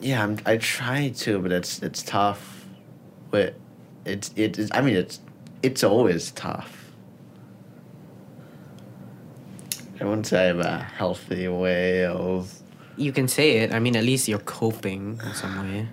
Yeah, 0.01 0.23
I'm, 0.23 0.37
I 0.45 0.57
try 0.57 1.09
to, 1.09 1.39
but 1.39 1.51
it's 1.51 1.81
it's 1.81 2.03
tough. 2.03 2.65
But 3.31 3.55
it's 4.05 4.31
it 4.35 4.59
is 4.59 4.69
I 4.73 4.81
mean 4.81 4.95
it's 4.95 5.19
it's 5.63 5.83
always 5.83 6.31
tough. 6.31 6.91
I 9.99 10.03
wouldn't 10.05 10.27
say 10.27 10.43
I 10.43 10.47
have 10.47 10.59
a 10.59 10.77
healthy 10.79 11.47
way 11.47 12.05
of. 12.05 12.53
You 12.97 13.11
can 13.11 13.27
say 13.27 13.57
it. 13.59 13.73
I 13.73 13.79
mean, 13.79 13.95
at 13.95 14.03
least 14.03 14.27
you're 14.27 14.39
coping 14.39 15.19
in 15.23 15.33
some 15.33 15.57
way. 15.71 15.87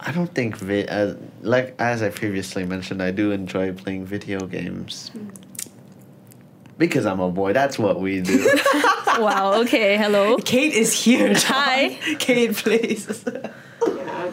I 0.00 0.10
don't 0.12 0.32
think 0.34 0.56
vi- 0.56 0.86
as 0.86 1.16
like 1.42 1.74
as 1.78 2.02
I 2.02 2.10
previously 2.10 2.64
mentioned, 2.64 3.02
I 3.02 3.10
do 3.10 3.32
enjoy 3.32 3.72
playing 3.72 4.06
video 4.06 4.46
games. 4.46 5.10
Because 6.78 7.04
I'm 7.04 7.20
a 7.20 7.30
boy, 7.30 7.52
that's 7.52 7.78
what 7.78 8.00
we 8.00 8.22
do. 8.22 8.50
wow. 9.18 9.60
Okay. 9.62 9.96
Hello. 9.96 10.36
Kate 10.38 10.72
is 10.72 10.92
here. 11.04 11.34
John. 11.34 11.52
Hi. 11.52 11.88
Kate, 12.18 12.54
please. 12.54 13.06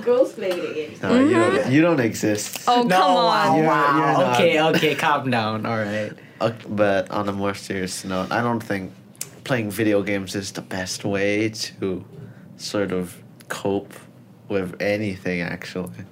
girls 0.04 0.34
play 0.34 0.52
video 0.52 0.74
games. 0.74 1.02
No, 1.02 1.20
you, 1.20 1.32
don't, 1.32 1.72
you 1.72 1.82
don't 1.82 2.00
exist. 2.00 2.64
Oh 2.68 2.84
no, 2.84 2.98
come 2.98 3.14
wow, 3.14 3.28
on. 3.28 3.56
You're- 3.56 3.68
wow. 3.68 3.98
you're 3.98 4.26
not. 4.26 4.34
okay, 4.36 4.62
okay, 4.62 4.96
calm 4.96 5.30
down. 5.30 5.66
All 5.66 5.78
right. 5.78 6.14
Uh, 6.40 6.52
but 6.70 7.10
on 7.12 7.28
a 7.28 7.34
more 7.34 7.54
serious 7.54 8.06
note, 8.06 8.32
I 8.32 8.42
don't 8.42 8.62
think 8.62 8.94
playing 9.44 9.72
video 9.72 10.04
games 10.04 10.36
is 10.36 10.52
the 10.52 10.62
best 10.62 11.04
way 11.04 11.50
to 11.50 12.06
sort 12.58 12.92
of 12.92 13.22
cope 13.50 13.94
with 14.48 14.80
anything, 14.82 15.42
actually. 15.42 16.06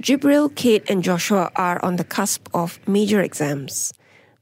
Jibreil, 0.00 0.54
Kate, 0.54 0.88
and 0.88 1.04
Joshua 1.04 1.52
are 1.56 1.78
on 1.84 1.96
the 1.96 2.04
cusp 2.04 2.48
of 2.54 2.80
major 2.88 3.20
exams. 3.20 3.92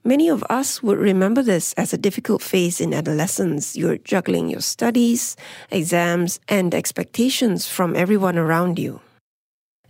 Many 0.04 0.30
of 0.30 0.44
us 0.48 0.84
would 0.84 0.98
remember 0.98 1.42
this 1.42 1.72
as 1.72 1.92
a 1.92 1.98
difficult 1.98 2.42
phase 2.42 2.80
in 2.80 2.94
adolescence. 2.94 3.76
You're 3.76 3.98
juggling 3.98 4.48
your 4.48 4.60
studies, 4.60 5.36
exams, 5.72 6.38
and 6.48 6.72
expectations 6.74 7.66
from 7.66 7.96
everyone 7.96 8.38
around 8.38 8.78
you. 8.78 9.00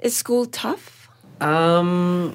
Is 0.01 0.17
school 0.17 0.47
tough? 0.47 1.11
Um. 1.43 2.35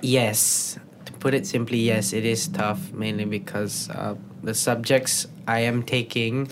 Yes, 0.00 0.78
to 1.06 1.12
put 1.14 1.34
it 1.34 1.44
simply, 1.44 1.78
yes, 1.78 2.12
it 2.12 2.24
is 2.24 2.46
tough. 2.46 2.92
Mainly 2.92 3.24
because 3.24 3.90
uh, 3.90 4.14
the 4.44 4.54
subjects 4.54 5.26
I 5.48 5.60
am 5.60 5.82
taking 5.82 6.48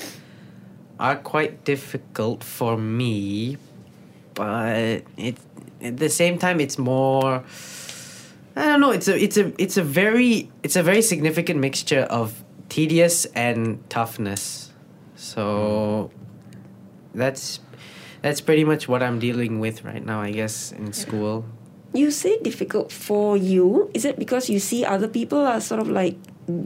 are 0.99 1.17
quite 1.17 1.65
difficult 1.65 2.43
for 2.43 2.77
me, 2.77 3.57
but 4.35 5.03
it 5.17 5.39
at 5.81 5.97
the 5.97 6.09
same 6.09 6.39
time 6.39 6.61
it's 6.61 6.79
more. 6.79 7.45
I 8.57 8.65
don't 8.67 8.81
know. 8.81 8.91
It's 8.91 9.09
a 9.09 9.17
it's 9.23 9.37
a 9.37 9.53
it's 9.59 9.77
a 9.77 9.83
very 9.83 10.51
it's 10.63 10.77
a 10.77 10.83
very 10.83 11.03
significant 11.03 11.61
mixture 11.61 12.03
of 12.03 12.45
tedious 12.69 13.25
and 13.35 13.79
toughness. 13.91 14.73
So 15.17 16.11
that's 17.15 17.61
that's 18.23 18.41
pretty 18.41 18.65
much 18.65 18.89
what 18.89 19.03
I'm 19.03 19.19
dealing 19.19 19.61
with 19.61 19.85
right 19.85 20.05
now, 20.05 20.21
I 20.21 20.31
guess, 20.31 20.73
in 20.73 20.93
school. 20.93 21.45
You 21.93 22.11
say 22.11 22.39
difficult 22.41 22.91
for 22.91 23.37
you. 23.37 23.91
Is 23.95 24.05
it 24.05 24.19
because 24.19 24.51
you 24.51 24.59
see 24.59 24.85
other 24.85 25.09
people 25.09 25.39
are 25.39 25.61
sort 25.61 25.81
of 25.81 25.89
like 25.89 26.17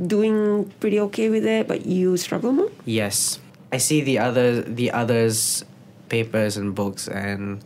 doing 0.06 0.72
pretty 0.80 1.00
okay 1.10 1.28
with 1.28 1.44
it, 1.44 1.68
but 1.68 1.84
you 1.84 2.16
struggle 2.16 2.52
more? 2.52 2.70
Yes, 2.84 3.40
I 3.72 3.78
see 3.78 4.00
the 4.00 4.18
other 4.18 4.62
the 4.62 4.90
others' 4.90 5.64
papers 6.08 6.56
and 6.56 6.74
books, 6.74 7.08
and 7.08 7.64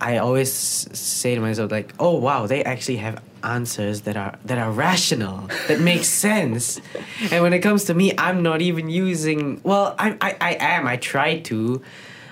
I 0.00 0.18
always 0.18 0.52
say 0.52 1.34
to 1.34 1.40
myself 1.40 1.70
like, 1.70 1.94
"Oh 1.98 2.16
wow, 2.18 2.46
they 2.46 2.64
actually 2.64 2.96
have 2.96 3.22
answers 3.42 4.02
that 4.02 4.16
are 4.16 4.38
that 4.44 4.58
are 4.58 4.70
rational, 4.70 5.48
that 5.68 5.80
make 5.80 6.04
sense." 6.24 6.80
and 7.30 7.42
when 7.42 7.52
it 7.52 7.60
comes 7.60 7.84
to 7.84 7.94
me, 7.94 8.12
I'm 8.18 8.42
not 8.42 8.60
even 8.62 8.88
using. 8.88 9.60
Well, 9.62 9.94
I 9.98 10.16
I, 10.20 10.36
I 10.40 10.56
am. 10.60 10.86
I 10.86 10.96
try 10.96 11.38
to. 11.40 11.82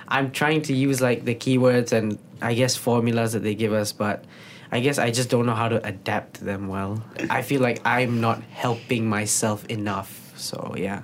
I'm 0.08 0.30
trying 0.30 0.62
to 0.62 0.74
use 0.74 1.00
like 1.00 1.24
the 1.24 1.34
keywords 1.34 1.92
and 1.92 2.18
I 2.42 2.54
guess 2.54 2.76
formulas 2.76 3.32
that 3.32 3.42
they 3.42 3.54
give 3.54 3.72
us, 3.72 3.92
but 3.92 4.24
I 4.70 4.80
guess 4.80 4.98
I 4.98 5.10
just 5.10 5.30
don't 5.30 5.46
know 5.46 5.54
how 5.54 5.68
to 5.68 5.86
adapt 5.86 6.40
them 6.40 6.68
well. 6.68 7.02
I 7.30 7.40
feel 7.42 7.62
like 7.62 7.80
I'm 7.86 8.20
not 8.20 8.42
helping 8.42 9.08
myself 9.08 9.64
enough. 9.66 10.32
So 10.36 10.74
yeah 10.76 11.02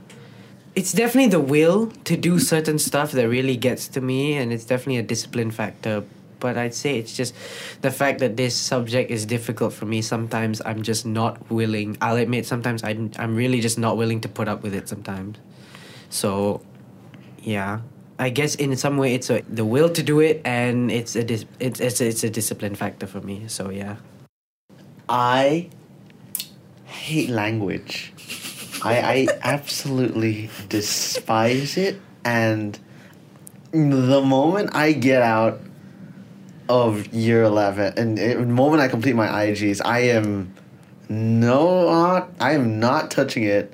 it's 0.79 0.93
definitely 0.93 1.29
the 1.29 1.41
will 1.41 1.89
to 2.05 2.17
do 2.17 2.39
certain 2.39 2.79
stuff 2.79 3.11
that 3.11 3.29
really 3.29 3.57
gets 3.57 3.89
to 3.89 4.01
me 4.01 4.37
and 4.37 4.53
it's 4.53 4.65
definitely 4.65 4.99
a 4.99 5.03
discipline 5.03 5.51
factor. 5.51 6.05
But 6.39 6.57
i'd 6.57 6.73
say 6.73 6.97
it's 6.97 7.17
just 7.17 7.35
the 7.83 7.91
fact 7.91 8.21
that 8.21 8.37
this 8.37 8.55
subject 8.55 9.11
is 9.11 9.27
difficult 9.27 9.73
for 9.73 9.87
me. 9.87 10.03
Sometimes 10.03 10.63
i'm 10.65 10.85
just 10.85 11.05
not 11.05 11.51
willing. 11.51 11.99
I'll 12.01 12.17
admit 12.17 12.47
sometimes 12.47 12.85
i'm, 12.85 13.11
I'm 13.19 13.35
really 13.35 13.61
just 13.61 13.77
not 13.77 13.97
willing 13.97 14.21
to 14.21 14.29
put 14.29 14.47
up 14.47 14.63
with 14.63 14.73
it 14.73 14.89
sometimes. 14.89 15.39
So 16.11 16.63
yeah. 17.43 17.81
I 18.21 18.31
guess 18.31 18.55
in 18.55 18.77
some 18.77 18.99
way 18.99 19.15
it's 19.15 19.31
a, 19.31 19.43
the 19.49 19.65
will 19.65 19.91
to 19.91 20.03
do 20.03 20.21
it 20.21 20.41
and 20.45 20.93
it's 20.93 21.17
a 21.17 21.25
it's, 21.59 21.81
it's, 21.81 22.01
it's 22.01 22.23
a 22.23 22.31
discipline 22.31 22.77
factor 22.77 23.09
for 23.09 23.21
me. 23.21 23.49
So 23.49 23.71
yeah. 23.71 23.97
I 25.09 25.71
hate 26.85 27.31
language. 27.31 28.13
I, 28.83 28.99
I 28.99 29.27
absolutely 29.43 30.51
despise 30.69 31.77
it. 31.77 32.01
And 32.25 32.79
the 33.73 34.23
moment 34.23 34.75
I 34.75 34.93
get 34.93 35.23
out 35.23 35.61
of 36.69 37.13
year 37.15 37.43
11 37.45 37.95
and 37.97 38.19
it, 38.19 38.39
the 38.39 38.47
moment 38.47 38.83
I 38.83 38.89
complete 38.89 39.15
my 39.17 39.27
IGs, 39.27 39.81
I 39.85 40.01
am 40.01 40.55
no, 41.09 41.87
not, 41.91 42.31
I 42.39 42.53
am 42.53 42.79
not 42.79 43.11
touching 43.11 43.45
it. 43.45 43.73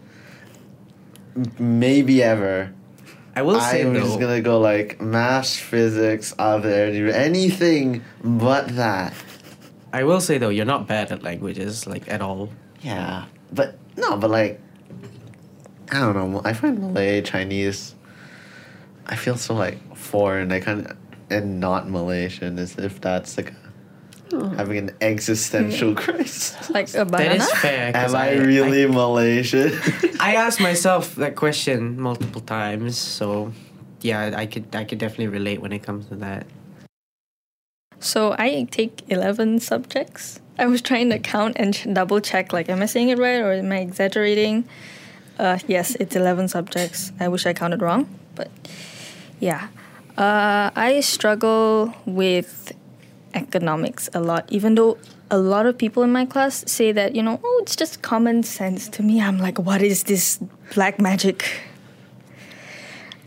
Maybe 1.59 2.23
ever. 2.23 2.73
i 3.35 3.43
will 3.43 3.59
say 3.61 3.83
I'm 3.83 3.93
though, 3.95 4.01
just 4.01 4.21
gonna 4.21 4.41
go 4.41 4.61
like 4.61 5.01
math, 5.01 5.51
physics, 5.51 6.33
other, 6.39 6.87
anything 7.09 8.05
but 8.23 8.69
that. 8.77 9.13
i 9.93 10.05
will 10.05 10.21
say 10.21 10.39
though 10.39 10.49
you're 10.51 10.65
not 10.65 10.87
bad 10.87 11.11
at 11.11 11.25
languages 11.25 11.89
like 11.89 12.09
at 12.09 12.23
all 12.23 12.51
Yeah, 12.83 13.25
but 13.53 13.77
no, 13.97 14.17
but 14.17 14.31
like, 14.31 14.61
I 15.95 16.01
don't 16.01 16.33
know. 16.33 16.43
I 16.45 16.53
find 16.53 16.79
Malay, 16.81 17.23
Chinese, 17.23 17.95
I 19.07 19.17
feel 19.17 19.37
so 19.37 19.55
like 19.55 19.97
foreign. 19.97 20.51
I 20.53 20.61
kind 20.61 20.87
of 20.87 20.97
and 21.31 21.61
not 21.61 21.89
Malaysian, 21.89 22.59
as 22.59 22.77
if 22.79 23.01
that's 23.01 23.37
like 23.37 23.51
a 23.53 23.57
oh. 24.33 24.49
having 24.51 24.79
an 24.79 24.91
existential 25.01 25.95
crisis. 26.05 26.71
Like 26.71 26.93
a 26.95 27.05
banana. 27.05 27.35
is 27.35 27.53
fair. 27.53 27.93
'cause 27.93 28.15
Am 28.15 28.21
I 28.21 28.33
really 28.35 28.87
Malaysian? 28.87 29.73
I 30.21 30.35
asked 30.35 30.61
myself 30.61 31.15
that 31.17 31.37
question 31.37 32.01
multiple 32.01 32.41
times, 32.41 32.99
so 32.99 33.53
yeah, 34.01 34.35
I 34.37 34.47
could 34.47 34.75
I 34.75 34.85
could 34.85 34.99
definitely 34.99 35.29
relate 35.29 35.61
when 35.61 35.73
it 35.73 35.83
comes 35.83 36.07
to 36.07 36.17
that. 36.17 36.47
So 38.01 38.35
I 38.39 38.67
take 38.71 39.03
11 39.09 39.61
subjects. 39.61 40.41
I 40.59 40.67
was 40.67 40.83
trying 40.83 41.09
to 41.11 41.19
count 41.19 41.57
and 41.57 41.95
double 41.95 42.21
check 42.21 42.53
like, 42.53 42.69
am 42.69 42.83
I 42.83 42.87
saying 42.87 43.09
it 43.09 43.19
right 43.19 43.41
or 43.41 43.53
am 43.53 43.73
I 43.73 43.79
exaggerating? 43.79 44.69
Uh, 45.38 45.59
yes, 45.67 45.97
it's 45.97 46.14
11 46.14 46.49
subjects. 46.49 47.12
I 47.19 47.29
wish 47.29 47.47
I 47.47 47.53
counted 47.53 47.83
wrong, 47.83 48.09
but 48.35 48.50
yeah. 49.41 49.69
Uh, 50.17 50.71
I 50.76 51.00
struggle 51.00 51.93
with 52.07 52.73
economics 53.35 54.09
a 54.14 54.21
lot, 54.21 54.45
even 54.49 54.76
though 54.76 54.97
a 55.31 55.38
lot 55.38 55.67
of 55.67 55.76
people 55.76 56.03
in 56.03 56.12
my 56.12 56.25
class 56.25 56.64
say 56.71 56.93
that, 56.93 57.17
you 57.17 57.23
know, 57.23 57.41
oh, 57.43 57.61
it's 57.62 57.75
just 57.75 58.03
common 58.03 58.43
sense. 58.43 58.88
To 58.91 59.03
me, 59.03 59.21
I'm 59.21 59.38
like, 59.38 59.59
what 59.59 59.83
is 59.83 60.05
this 60.05 60.38
black 60.75 61.00
magic? 61.00 61.45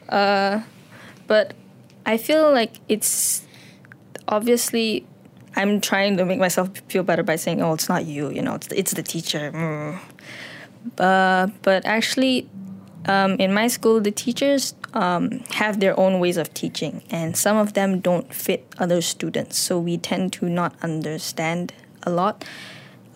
Uh, 0.07 0.61
but 1.27 1.53
I 2.05 2.15
feel 2.17 2.51
like 2.53 2.79
it's 2.87 3.43
obviously 4.29 5.05
I'm 5.57 5.81
trying 5.81 6.17
to 6.17 6.25
make 6.25 6.39
myself 6.39 6.69
feel 6.87 7.03
better 7.03 7.23
by 7.23 7.35
saying, 7.35 7.61
"Oh, 7.61 7.73
it's 7.73 7.89
not 7.89 8.05
you. 8.05 8.29
You 8.29 8.41
know, 8.41 8.55
it's 8.55 8.67
it's 8.67 8.93
the 8.93 9.03
teacher." 9.03 9.51
Mm. 9.51 9.99
Uh, 10.97 11.47
but 11.61 11.85
actually, 11.85 12.49
um, 13.05 13.33
in 13.33 13.53
my 13.53 13.67
school, 13.67 14.01
the 14.01 14.11
teachers 14.11 14.75
um, 14.93 15.43
have 15.51 15.79
their 15.79 15.97
own 15.99 16.19
ways 16.19 16.37
of 16.37 16.53
teaching, 16.53 17.03
and 17.09 17.35
some 17.37 17.57
of 17.57 17.73
them 17.73 17.99
don't 17.99 18.33
fit 18.33 18.65
other 18.77 19.01
students. 19.01 19.57
So 19.57 19.79
we 19.79 19.97
tend 19.97 20.33
to 20.33 20.49
not 20.49 20.75
understand 20.81 21.73
a 22.03 22.09
lot. 22.09 22.43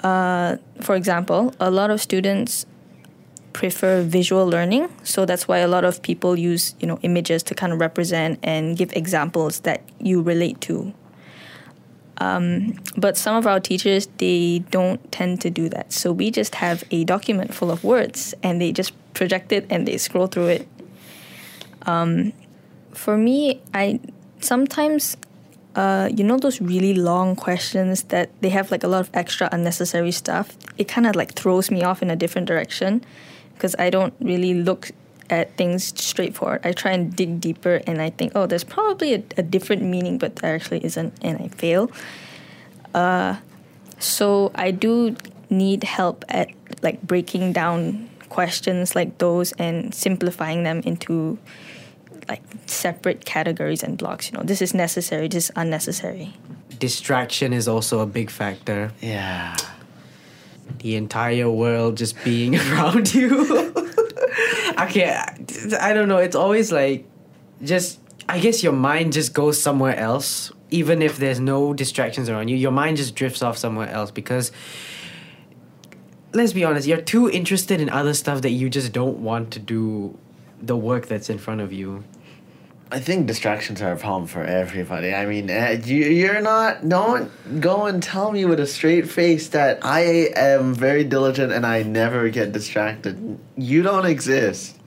Uh, 0.04 0.58
for 0.82 0.96
example, 0.96 1.54
a 1.60 1.70
lot 1.70 1.92
of 1.92 2.02
students 2.02 2.66
prefer 3.54 4.02
visual 4.02 4.48
learning 4.48 4.90
so 5.04 5.26
that's 5.26 5.46
why 5.46 5.58
a 5.58 5.68
lot 5.68 5.84
of 5.84 6.02
people 6.02 6.38
use 6.38 6.74
you 6.80 6.88
know 6.88 6.98
images 7.02 7.44
to 7.44 7.54
kind 7.54 7.74
of 7.74 7.80
represent 7.80 8.40
and 8.44 8.78
give 8.78 8.92
examples 8.94 9.60
that 9.62 9.84
you 10.00 10.22
relate 10.22 10.60
to 10.62 10.94
um, 12.22 12.76
but 12.96 13.18
some 13.18 13.36
of 13.36 13.48
our 13.48 13.60
teachers 13.60 14.08
they 14.18 14.60
don't 14.70 15.02
tend 15.12 15.42
to 15.42 15.50
do 15.50 15.70
that. 15.70 15.92
So 15.92 16.12
we 16.12 16.30
just 16.30 16.56
have 16.56 16.84
a 16.92 17.04
document 17.04 17.54
full 17.54 17.72
of 17.72 17.84
words 17.84 18.36
and 18.44 18.62
they 18.62 18.72
just 18.72 18.94
project 19.16 19.52
it 19.52 19.66
and 19.72 19.88
they 19.88 19.98
scroll 19.98 20.28
through 20.28 20.50
it. 20.58 20.68
Um, 21.84 22.34
for 22.94 23.18
me 23.18 23.62
i 23.74 24.00
sometimes 24.42 25.18
uh, 25.76 26.10
you 26.14 26.24
know 26.24 26.38
those 26.38 26.60
really 26.62 26.94
long 26.94 27.36
questions 27.36 28.04
that 28.14 28.30
they 28.42 28.50
have 28.50 28.70
like 28.70 28.84
a 28.84 28.88
lot 28.88 29.00
of 29.00 29.10
extra 29.14 29.48
unnecessary 29.52 30.12
stuff? 30.12 30.58
It 30.78 30.88
kind 30.88 31.08
of 31.08 31.16
like 31.16 31.34
throws 31.34 31.72
me 31.72 31.82
off 31.82 32.02
in 32.04 32.12
a 32.12 32.16
different 32.16 32.48
direction 32.48 33.04
because 33.54 33.76
i 33.80 33.90
don't 33.90 34.14
really 34.20 34.54
look 34.54 34.92
at 35.32 35.56
things 35.58 36.00
straightforward 36.00 36.60
i 36.64 36.72
try 36.72 36.92
and 36.92 37.16
dig 37.16 37.40
deeper 37.40 37.82
and 37.88 38.02
i 38.02 38.10
think 38.10 38.32
oh 38.36 38.46
there's 38.46 38.64
probably 38.64 39.14
a, 39.14 39.24
a 39.38 39.44
different 39.44 39.82
meaning 39.82 40.18
but 40.18 40.36
there 40.38 40.54
actually 40.54 40.84
isn't 40.86 41.14
and 41.22 41.38
i 41.40 41.48
fail 41.48 41.90
uh, 42.94 43.36
so 44.00 44.52
i 44.56 44.70
do 44.70 45.16
need 45.50 45.84
help 45.84 46.24
at 46.30 46.50
like 46.82 47.02
breaking 47.02 47.54
down 47.54 48.10
questions 48.30 48.96
like 48.96 49.18
those 49.18 49.52
and 49.54 49.94
simplifying 49.94 50.64
them 50.64 50.82
into 50.86 51.38
like 52.30 52.42
separate 52.66 53.26
categories 53.26 53.84
and 53.84 53.98
blocks 53.98 54.32
you 54.32 54.38
know 54.38 54.44
this 54.44 54.62
is 54.62 54.74
necessary 54.74 55.28
this 55.28 55.46
is 55.46 55.52
unnecessary 55.56 56.34
Distraction 56.82 57.54
is 57.54 57.68
also 57.68 58.00
a 58.00 58.08
big 58.08 58.32
factor. 58.32 58.92
yeah. 59.02 59.56
The 60.80 60.96
entire 60.96 61.48
world 61.48 61.98
just 61.98 62.16
being 62.24 62.56
around 62.60 63.14
you. 63.14 63.72
okay, 64.86 65.10
I- 65.12 65.90
I 65.90 65.94
don't 65.94 66.08
know. 66.08 66.18
It's 66.18 66.36
always 66.36 66.72
like 66.72 67.06
just 67.64 68.00
I 68.30 68.40
guess 68.40 68.64
your 68.64 68.74
mind 68.74 69.14
just 69.14 69.34
goes 69.34 69.62
somewhere 69.62 69.96
else 69.96 70.52
even 70.70 71.02
if 71.02 71.18
there's 71.18 71.40
no 71.40 71.74
distractions 71.74 72.30
around 72.30 72.48
you. 72.48 72.56
Your 72.56 72.72
mind 72.72 72.96
just 72.98 73.14
drifts 73.14 73.42
off 73.42 73.58
somewhere 73.58 73.90
else 73.90 74.10
because 74.10 74.52
let's 76.34 76.54
be 76.54 76.64
honest, 76.64 76.88
you're 76.88 77.02
too 77.02 77.30
interested 77.30 77.82
in 77.82 77.90
other 77.90 78.14
stuff 78.14 78.42
that 78.42 78.52
you 78.52 78.70
just 78.70 78.94
don't 78.94 79.18
want 79.18 79.52
to 79.52 79.60
do 79.60 80.18
the 80.62 80.78
work 80.78 81.08
that's 81.08 81.30
in 81.30 81.38
front 81.38 81.60
of 81.62 81.74
you. 81.74 82.04
I 82.94 83.00
think 83.00 83.26
distractions 83.26 83.82
are 83.82 83.94
a 83.94 83.98
problem 83.98 84.28
for 84.28 84.44
everybody. 84.44 85.14
I 85.14 85.26
mean, 85.26 85.50
uh, 85.50 85.80
you, 85.82 86.04
you're 86.04 86.42
not. 86.42 86.88
Don't 86.90 87.32
go 87.62 87.86
and 87.86 88.04
tell 88.04 88.34
me 88.34 88.44
with 88.44 88.60
a 88.60 88.68
straight 88.68 89.10
face 89.10 89.48
that 89.50 89.80
I 89.82 90.02
am 90.36 90.76
very 90.76 91.06
diligent 91.06 91.54
and 91.54 91.66
I 91.66 91.84
never 91.84 92.28
get 92.28 92.52
distracted. 92.52 93.40
You 93.56 93.82
don't 93.82 94.06
exist. 94.06 94.78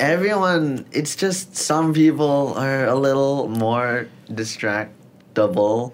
Everyone, 0.00 0.86
it's 0.90 1.16
just 1.16 1.54
some 1.54 1.92
people 1.92 2.54
are 2.54 2.86
a 2.86 2.94
little 2.94 3.48
more 3.48 4.08
distractible. 4.30 5.92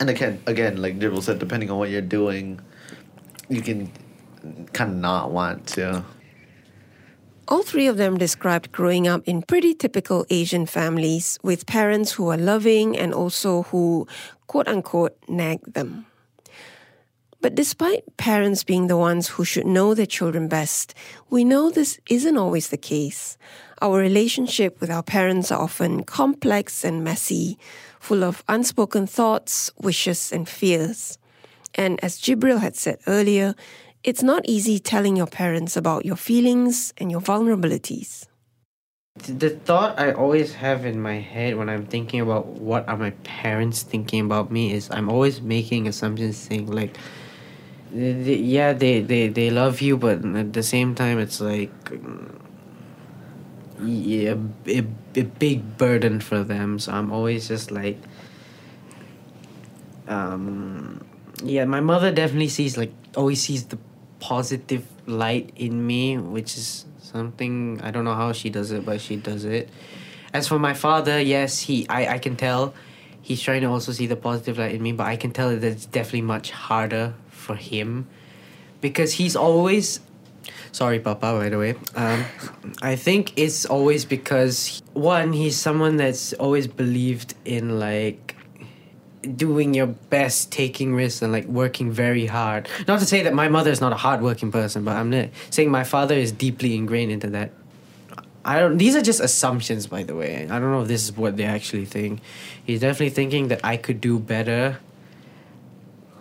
And 0.00 0.10
again, 0.10 0.42
again, 0.46 0.82
like 0.82 0.98
Dibble 0.98 1.22
said, 1.22 1.38
depending 1.38 1.70
on 1.70 1.78
what 1.78 1.88
you're 1.88 2.02
doing, 2.02 2.60
you 3.48 3.62
can 3.62 3.90
kind 4.74 4.90
of 4.90 4.96
not 4.98 5.30
want 5.30 5.66
to. 5.68 6.04
All 7.50 7.64
three 7.64 7.88
of 7.88 7.96
them 7.96 8.16
described 8.16 8.70
growing 8.70 9.08
up 9.08 9.26
in 9.26 9.42
pretty 9.42 9.74
typical 9.74 10.24
Asian 10.30 10.66
families 10.66 11.36
with 11.42 11.66
parents 11.66 12.12
who 12.12 12.28
are 12.28 12.36
loving 12.36 12.96
and 12.96 13.12
also 13.12 13.64
who, 13.64 14.06
quote 14.46 14.68
unquote, 14.68 15.16
nag 15.26 15.60
them. 15.74 16.06
But 17.40 17.56
despite 17.56 18.16
parents 18.18 18.62
being 18.62 18.86
the 18.86 18.96
ones 18.96 19.26
who 19.26 19.44
should 19.44 19.66
know 19.66 19.94
their 19.94 20.06
children 20.06 20.46
best, 20.46 20.94
we 21.28 21.42
know 21.42 21.70
this 21.70 21.98
isn't 22.08 22.36
always 22.36 22.68
the 22.68 22.76
case. 22.76 23.36
Our 23.82 23.98
relationship 23.98 24.80
with 24.80 24.90
our 24.90 25.02
parents 25.02 25.50
are 25.50 25.60
often 25.60 26.04
complex 26.04 26.84
and 26.84 27.02
messy, 27.02 27.58
full 27.98 28.22
of 28.22 28.44
unspoken 28.46 29.08
thoughts, 29.08 29.72
wishes, 29.76 30.30
and 30.30 30.48
fears. 30.48 31.18
And 31.74 31.98
as 32.04 32.20
Jibreil 32.20 32.60
had 32.60 32.76
said 32.76 32.98
earlier, 33.08 33.56
it's 34.02 34.22
not 34.22 34.42
easy 34.46 34.78
telling 34.78 35.16
your 35.16 35.26
parents 35.26 35.76
about 35.76 36.06
your 36.06 36.16
feelings 36.16 36.92
and 36.98 37.10
your 37.10 37.20
vulnerabilities. 37.20 38.26
the 39.28 39.50
thought 39.50 39.98
I 39.98 40.12
always 40.12 40.54
have 40.54 40.86
in 40.86 41.02
my 41.02 41.18
head 41.18 41.56
when 41.56 41.68
I'm 41.68 41.84
thinking 41.84 42.20
about 42.20 42.46
what 42.46 42.88
are 42.88 42.96
my 42.96 43.10
parents 43.24 43.82
thinking 43.82 44.24
about 44.24 44.50
me 44.50 44.72
is 44.72 44.88
I'm 44.90 45.10
always 45.10 45.42
making 45.42 45.88
assumptions 45.88 46.38
saying 46.38 46.70
like 46.70 46.96
yeah 47.92 48.72
they, 48.72 49.00
they, 49.02 49.28
they 49.28 49.50
love 49.50 49.80
you 49.82 49.98
but 49.98 50.24
at 50.24 50.52
the 50.52 50.62
same 50.62 50.94
time 50.94 51.18
it's 51.18 51.40
like 51.40 51.74
mm, 51.84 52.32
yeah, 53.82 54.36
a, 54.66 54.86
a 55.16 55.22
big 55.22 55.76
burden 55.76 56.20
for 56.20 56.42
them 56.44 56.78
so 56.78 56.92
I'm 56.92 57.12
always 57.12 57.48
just 57.48 57.70
like 57.70 57.98
um 60.08 61.04
yeah 61.42 61.64
my 61.64 61.80
mother 61.80 62.12
definitely 62.12 62.48
sees 62.48 62.78
like 62.78 62.92
always 63.16 63.42
sees 63.42 63.66
the 63.66 63.78
positive 64.20 64.86
light 65.06 65.52
in 65.56 65.86
me 65.86 66.16
which 66.18 66.56
is 66.56 66.84
something 67.00 67.80
i 67.82 67.90
don't 67.90 68.04
know 68.04 68.14
how 68.14 68.32
she 68.32 68.50
does 68.50 68.70
it 68.70 68.84
but 68.84 69.00
she 69.00 69.16
does 69.16 69.44
it. 69.44 69.68
As 70.32 70.46
for 70.46 70.58
my 70.58 70.74
father 70.74 71.20
yes 71.20 71.58
he 71.60 71.88
i, 71.88 72.14
I 72.14 72.18
can 72.18 72.36
tell. 72.36 72.74
He's 73.22 73.42
trying 73.42 73.60
to 73.60 73.68
also 73.68 73.92
see 73.92 74.06
the 74.06 74.16
positive 74.16 74.58
light 74.58 74.74
in 74.74 74.82
me 74.82 74.92
but 74.92 75.06
i 75.06 75.16
can 75.16 75.32
tell 75.32 75.50
that 75.50 75.64
it's 75.64 75.86
definitely 75.86 76.22
much 76.22 76.50
harder 76.50 77.14
for 77.28 77.56
him. 77.56 78.06
Because 78.80 79.14
he's 79.14 79.34
always 79.34 80.00
sorry 80.72 81.00
papa 81.00 81.32
by 81.32 81.48
the 81.48 81.58
way. 81.58 81.74
Um, 81.96 82.24
i 82.82 82.94
think 82.96 83.32
it's 83.36 83.66
always 83.66 84.04
because 84.04 84.82
one 84.92 85.32
he's 85.32 85.56
someone 85.56 85.96
that's 85.96 86.32
always 86.34 86.66
believed 86.68 87.34
in 87.44 87.80
like 87.80 88.29
doing 89.22 89.74
your 89.74 89.86
best, 89.86 90.50
taking 90.50 90.94
risks, 90.94 91.22
and 91.22 91.32
like 91.32 91.46
working 91.46 91.90
very 91.90 92.26
hard. 92.26 92.68
Not 92.88 93.00
to 93.00 93.06
say 93.06 93.22
that 93.22 93.34
my 93.34 93.48
mother 93.48 93.70
is 93.70 93.80
not 93.80 93.92
a 93.92 93.96
hardworking 93.96 94.50
person, 94.50 94.84
but 94.84 94.96
I'm 94.96 95.10
not 95.10 95.28
saying 95.50 95.70
my 95.70 95.84
father 95.84 96.14
is 96.14 96.32
deeply 96.32 96.74
ingrained 96.74 97.12
into 97.12 97.28
that. 97.30 97.52
I 98.44 98.58
don't. 98.58 98.78
These 98.78 98.96
are 98.96 99.02
just 99.02 99.20
assumptions, 99.20 99.86
by 99.86 100.02
the 100.02 100.14
way. 100.14 100.44
I 100.44 100.58
don't 100.58 100.70
know 100.70 100.82
if 100.82 100.88
this 100.88 101.04
is 101.04 101.16
what 101.16 101.36
they 101.36 101.44
actually 101.44 101.84
think. 101.84 102.20
He's 102.64 102.80
definitely 102.80 103.10
thinking 103.10 103.48
that 103.48 103.60
I 103.62 103.76
could 103.76 104.00
do 104.00 104.18
better, 104.18 104.78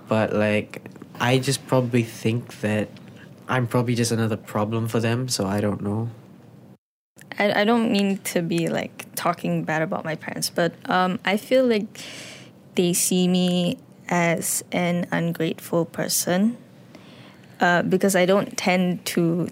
but 0.08 0.34
like, 0.34 0.82
I 1.20 1.40
just 1.40 1.66
probably 1.68 2.04
think 2.04 2.60
that 2.60 2.90
I'm 3.48 3.68
probably 3.68 3.96
just 3.96 4.12
another 4.12 4.36
problem 4.38 4.88
for 4.90 5.00
them. 5.00 5.30
So 5.30 5.48
I 5.48 5.62
don't 5.62 5.82
know. 5.82 6.10
I, 7.38 7.62
I 7.62 7.64
don't 7.64 7.92
mean 7.92 8.18
to 8.18 8.42
be 8.42 8.68
like 8.68 9.06
talking 9.16 9.64
bad 9.64 9.82
about 9.82 10.04
my 10.04 10.16
parents, 10.16 10.50
but 10.50 10.74
um, 10.90 11.20
I 11.24 11.38
feel 11.38 11.66
like 11.66 12.02
they 12.76 12.94
see 12.94 13.28
me 13.28 13.78
as 14.10 14.64
an 14.72 15.08
ungrateful 15.12 15.86
person 15.86 16.58
uh, 17.60 17.84
because 17.84 18.16
I 18.16 18.26
don't 18.26 18.58
tend 18.58 19.06
to 19.08 19.50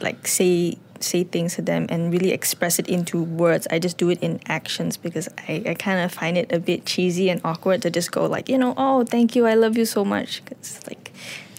like 0.00 0.26
say 0.26 0.78
say 1.00 1.24
things 1.24 1.54
to 1.54 1.62
them 1.62 1.86
and 1.90 2.12
really 2.12 2.32
express 2.32 2.78
it 2.78 2.88
into 2.88 3.22
words. 3.22 3.68
I 3.70 3.78
just 3.78 3.98
do 3.98 4.10
it 4.10 4.20
in 4.20 4.40
actions 4.46 4.96
because 4.96 5.28
I, 5.46 5.62
I 5.66 5.74
kind 5.74 6.00
of 6.00 6.12
find 6.12 6.36
it 6.36 6.50
a 6.52 6.58
bit 6.58 6.86
cheesy 6.86 7.30
and 7.30 7.40
awkward 7.44 7.82
to 7.82 7.90
just 7.90 8.10
go 8.10 8.26
like, 8.26 8.48
you 8.48 8.58
know, 8.58 8.74
oh, 8.76 9.04
thank 9.04 9.36
you, 9.36 9.46
I 9.46 9.54
love 9.54 9.76
you 9.78 9.84
so 9.84 10.04
much. 10.04 10.42
It's 10.50 10.84
like 10.88 11.12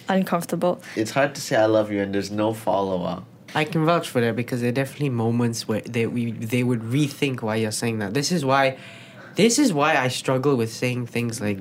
uncomfortable. 0.08 0.82
It's 0.96 1.12
hard 1.12 1.34
to 1.36 1.40
say 1.40 1.56
I 1.56 1.66
love 1.66 1.90
you 1.90 2.02
and 2.02 2.14
there's 2.14 2.30
no 2.30 2.52
follow 2.52 3.04
up. 3.04 3.24
I 3.54 3.64
can 3.64 3.84
vouch 3.84 4.08
for 4.08 4.20
that 4.20 4.36
because 4.36 4.60
there 4.60 4.68
are 4.68 4.72
definitely 4.72 5.08
moments 5.10 5.66
where 5.66 5.80
they 5.80 6.06
we 6.06 6.32
they 6.32 6.62
would 6.62 6.82
rethink 6.82 7.42
why 7.42 7.56
you're 7.56 7.72
saying 7.72 7.98
that. 7.98 8.14
This 8.14 8.30
is 8.30 8.44
why, 8.44 8.76
this 9.36 9.58
is 9.58 9.72
why 9.72 9.96
I 9.96 10.08
struggle 10.08 10.56
with 10.56 10.72
saying 10.72 11.06
things 11.06 11.40
like, 11.40 11.60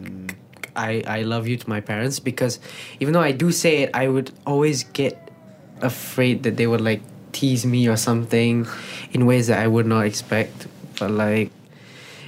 "I 0.75 1.03
I 1.05 1.21
love 1.23 1.47
you" 1.47 1.57
to 1.57 1.69
my 1.69 1.81
parents 1.81 2.19
because 2.19 2.59
even 2.99 3.13
though 3.13 3.21
I 3.21 3.31
do 3.31 3.51
say 3.51 3.83
it, 3.83 3.91
I 3.93 4.07
would 4.07 4.31
always 4.45 4.83
get 4.83 5.29
afraid 5.81 6.43
that 6.43 6.57
they 6.57 6.67
would 6.67 6.81
like 6.81 7.01
tease 7.31 7.65
me 7.65 7.87
or 7.87 7.95
something 7.95 8.67
in 9.11 9.25
ways 9.25 9.47
that 9.47 9.59
I 9.59 9.67
would 9.67 9.85
not 9.85 10.05
expect. 10.05 10.67
But 10.99 11.11
like, 11.11 11.51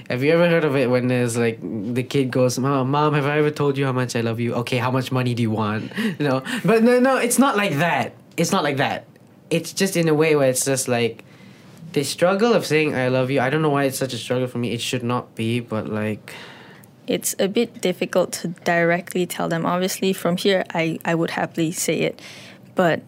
have 0.08 0.22
you 0.22 0.32
ever 0.32 0.48
heard 0.48 0.64
of 0.64 0.76
it 0.76 0.90
when 0.90 1.08
there's 1.08 1.36
like 1.36 1.60
the 1.60 2.02
kid 2.02 2.30
goes, 2.30 2.58
"Mom, 2.58 2.90
mom, 2.90 3.14
have 3.14 3.26
I 3.26 3.38
ever 3.38 3.50
told 3.50 3.76
you 3.76 3.84
how 3.84 3.92
much 3.92 4.16
I 4.16 4.20
love 4.20 4.40
you? 4.40 4.54
Okay, 4.64 4.78
how 4.78 4.90
much 4.90 5.12
money 5.12 5.34
do 5.34 5.42
you 5.42 5.50
want?" 5.50 5.92
You 6.18 6.28
know, 6.28 6.42
but 6.64 6.82
no, 6.82 7.00
no, 7.00 7.16
it's 7.16 7.38
not 7.38 7.56
like 7.56 7.76
that. 7.78 8.14
It's 8.36 8.52
not 8.52 8.62
like 8.62 8.78
that. 8.78 9.06
It's 9.50 9.72
just 9.72 9.96
in 9.96 10.08
a 10.08 10.14
way 10.14 10.36
where 10.36 10.48
it's 10.48 10.64
just 10.64 10.88
like 10.88 11.24
the 11.92 12.04
struggle 12.04 12.52
of 12.52 12.66
saying 12.66 12.94
"I 12.94 13.08
love 13.08 13.30
you." 13.30 13.40
I 13.40 13.50
don't 13.50 13.62
know 13.62 13.70
why 13.70 13.84
it's 13.84 13.98
such 13.98 14.12
a 14.12 14.18
struggle 14.18 14.46
for 14.48 14.58
me. 14.58 14.72
It 14.72 14.80
should 14.80 15.02
not 15.02 15.34
be, 15.34 15.60
but 15.60 15.88
like, 15.88 16.34
It's 17.06 17.34
a 17.38 17.48
bit 17.48 17.80
difficult 17.80 18.32
to 18.40 18.48
directly 18.48 19.26
tell 19.26 19.48
them. 19.48 19.66
Obviously, 19.66 20.12
from 20.12 20.36
here, 20.36 20.64
I, 20.72 20.98
I 21.04 21.14
would 21.14 21.30
happily 21.30 21.72
say 21.72 22.00
it. 22.00 22.20
But 22.74 23.02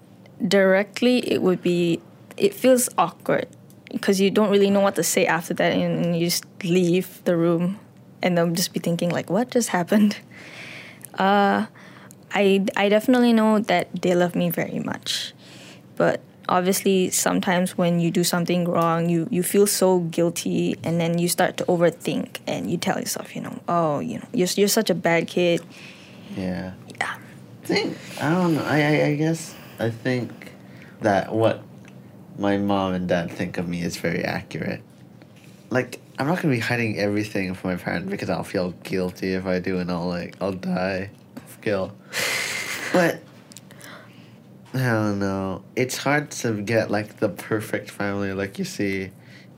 directly, 0.47 1.19
it 1.31 1.41
would 1.43 1.63
be, 1.63 2.01
it 2.37 2.53
feels 2.53 2.89
awkward 2.99 3.49
because 3.95 4.21
you 4.21 4.31
don't 4.31 4.51
really 4.51 4.71
know 4.71 4.81
what 4.81 4.97
to 4.97 5.03
say 5.03 5.25
after 5.25 5.55
that 5.55 5.73
and 5.73 6.19
you 6.19 6.27
just 6.27 6.45
leave 6.65 7.23
the 7.25 7.37
room 7.37 7.79
and 8.23 8.37
they'll 8.37 8.51
just 8.51 8.73
be 8.73 8.81
thinking 8.81 9.09
like 9.09 9.31
what 9.31 9.51
just 9.51 9.69
happened 9.69 10.19
uh, 11.15 11.67
I, 12.33 12.67
I 12.77 12.89
definitely 12.89 13.33
know 13.33 13.61
that 13.61 14.03
they 14.03 14.15
love 14.15 14.35
me 14.35 14.51
very 14.51 14.81
much 14.81 15.33
but 15.97 16.21
obviously 16.49 17.11
sometimes 17.11 17.77
when 17.77 18.01
you 18.01 18.11
do 18.11 18.25
something 18.25 18.65
wrong 18.65 19.09
you, 19.09 19.27
you 19.31 19.43
feel 19.43 19.67
so 19.67 20.01
guilty 20.01 20.77
and 20.85 21.01
then 21.01 21.19
you 21.19 21.29
start 21.29 21.57
to 21.57 21.65
overthink 21.65 22.39
and 22.47 22.71
you 22.71 22.77
tell 22.77 22.99
yourself 22.99 23.35
you 23.35 23.43
know 23.43 23.59
oh 23.69 23.99
you 24.01 24.19
know 24.19 24.27
you're, 24.33 24.49
you're 24.57 24.69
such 24.69 24.91
a 24.91 24.95
bad 24.95 25.27
kid 25.27 25.61
Yeah. 26.37 26.73
yeah 27.01 27.17
I 27.63 27.67
think 27.67 27.97
I 28.21 28.31
don't 28.31 28.55
know. 28.57 28.65
I, 28.65 28.83
I 28.83 29.05
I 29.07 29.15
guess 29.15 29.55
I 29.79 29.89
think 29.89 30.53
that 31.01 31.33
what 31.33 31.63
my 32.39 32.59
mom 32.59 32.93
and 32.93 33.09
dad 33.09 33.31
think 33.31 33.57
of 33.57 33.67
me 33.67 33.81
is 33.81 33.97
very 33.97 34.23
accurate. 34.23 34.83
Like 35.71 35.99
I'm 36.19 36.27
not 36.27 36.43
gonna 36.43 36.53
be 36.53 36.61
hiding 36.61 36.99
everything 36.99 37.55
from 37.55 37.71
my 37.71 37.77
parents 37.77 38.11
because 38.11 38.29
I'll 38.29 38.45
feel 38.45 38.73
guilty 38.83 39.33
if 39.33 39.47
I 39.47 39.61
do, 39.61 39.79
and 39.79 39.91
I'll 39.91 40.07
like 40.07 40.37
I'll 40.43 40.53
die 40.53 41.09
of 41.37 41.61
guilt. 41.63 41.93
But 42.93 43.21
I 44.75 44.79
don't 44.79 45.19
know. 45.21 45.63
It's 45.77 45.97
hard 45.97 46.31
to 46.43 46.61
get 46.61 46.91
like 46.91 47.19
the 47.21 47.29
perfect 47.29 47.91
family 47.91 48.33
like 48.33 48.59
you 48.59 48.65
see 48.65 49.11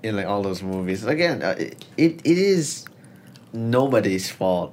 in 0.03 0.17
like 0.17 0.27
all 0.27 0.43
those 0.43 0.63
movies. 0.63 1.05
Again, 1.05 1.43
uh, 1.43 1.55
it 1.59 1.85
it, 1.97 2.21
it 2.25 2.39
is 2.39 2.85
nobody's 3.53 4.31
fault. 4.31 4.73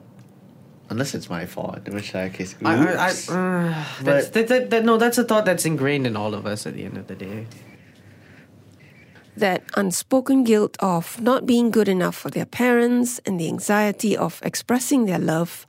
Unless 0.89 1.15
it's 1.15 1.29
my 1.29 1.45
fault, 1.45 1.87
in 1.87 1.95
which 1.95 2.11
that 2.11 2.33
case, 2.33 2.55
I, 2.63 2.75
I, 2.75 2.75
I, 2.75 2.83
uh, 2.83 2.83
that's, 2.91 3.27
But- 4.03 4.33
that, 4.33 4.47
that, 4.49 4.69
that, 4.69 4.85
no, 4.85 4.97
that's 4.97 5.17
a 5.17 5.23
thought 5.23 5.45
that's 5.45 5.65
ingrained 5.65 6.05
in 6.05 6.15
all 6.17 6.33
of 6.35 6.45
us 6.45 6.67
at 6.67 6.73
the 6.75 6.83
end 6.83 6.97
of 6.97 7.07
the 7.07 7.15
day. 7.15 7.47
that 9.35 9.63
unspoken 9.75 10.43
guilt 10.43 10.75
of 10.79 11.19
not 11.19 11.45
being 11.47 11.71
good 11.71 11.87
enough 11.87 12.15
for 12.15 12.29
their 12.29 12.45
parents 12.45 13.19
and 13.25 13.39
the 13.39 13.47
anxiety 13.47 14.15
of 14.15 14.39
expressing 14.43 15.05
their 15.05 15.17
love, 15.17 15.65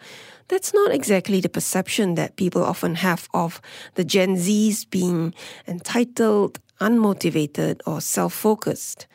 that's 0.49 0.75
not 0.75 0.93
exactly 0.93 1.41
the 1.41 1.49
perception 1.49 2.15
that 2.17 2.37
people 2.37 2.63
often 2.63 2.97
have 2.97 3.29
of 3.33 3.61
the 3.95 4.05
Gen 4.05 4.37
Zs 4.37 4.89
being 4.89 5.35
entitled, 5.67 6.61
unmotivated, 6.81 7.81
or 7.87 8.01
self 8.01 8.33
focused. 8.35 9.07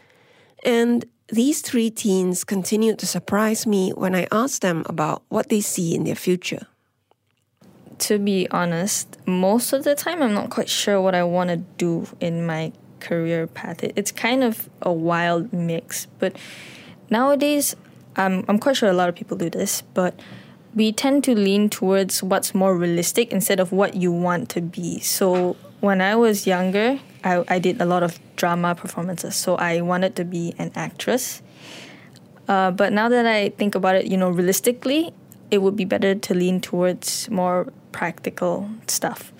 And 0.63 1.05
these 1.27 1.61
three 1.61 1.89
teens 1.91 2.43
continued 2.43 2.97
to 2.99 3.05
surprise 3.05 3.67
me 3.67 3.91
when 3.91 4.15
I 4.15 4.27
asked 4.31 4.61
them 4.61 4.83
about 4.87 5.23
what 5.29 5.49
they 5.49 5.61
see 5.61 5.93
in 5.95 6.03
their 6.03 6.15
future. 6.15 6.65
to 7.99 8.17
be 8.17 8.47
honest, 8.49 9.17
most 9.27 9.73
of 9.73 9.83
the 9.83 9.93
time 9.93 10.21
I'm 10.23 10.33
not 10.33 10.49
quite 10.49 10.69
sure 10.69 11.01
what 11.01 11.13
I 11.15 11.23
want 11.23 11.49
to 11.49 11.57
do 11.57 12.07
in 12.19 12.45
my 12.45 12.71
career 12.99 13.47
path. 13.47 13.83
It's 13.83 14.11
kind 14.11 14.43
of 14.43 14.69
a 14.81 14.91
wild 14.91 15.51
mix, 15.53 16.07
but 16.17 16.35
nowadays 17.09 17.75
I'm 18.15 18.45
I'm 18.47 18.59
quite 18.59 18.77
sure 18.77 18.89
a 18.89 18.93
lot 18.93 19.09
of 19.09 19.15
people 19.15 19.37
do 19.37 19.49
this, 19.49 19.81
but 19.93 20.19
we 20.75 20.91
tend 20.91 21.23
to 21.23 21.35
lean 21.35 21.69
towards 21.69 22.21
what's 22.21 22.53
more 22.53 22.77
realistic 22.77 23.31
instead 23.31 23.59
of 23.59 23.71
what 23.71 23.95
you 23.95 24.11
want 24.11 24.49
to 24.49 24.61
be. 24.61 24.99
So 24.99 25.55
when 25.79 26.01
I 26.01 26.15
was 26.15 26.45
younger, 26.45 26.99
I, 27.23 27.43
I 27.47 27.59
did 27.59 27.81
a 27.81 27.85
lot 27.85 28.03
of 28.03 28.19
drama 28.35 28.75
performances. 28.75 29.35
So 29.35 29.55
I 29.55 29.81
wanted 29.81 30.15
to 30.17 30.25
be 30.25 30.53
an 30.57 30.71
actress. 30.75 31.41
Uh, 32.47 32.71
but 32.71 32.93
now 32.93 33.09
that 33.09 33.25
I 33.25 33.49
think 33.49 33.75
about 33.75 33.95
it, 33.95 34.05
you 34.05 34.17
know, 34.17 34.29
realistically, 34.29 35.13
it 35.51 35.59
would 35.59 35.75
be 35.75 35.85
better 35.85 36.15
to 36.15 36.33
lean 36.33 36.61
towards 36.61 37.29
more 37.29 37.71
practical 37.91 38.69
stuff. 38.87 39.33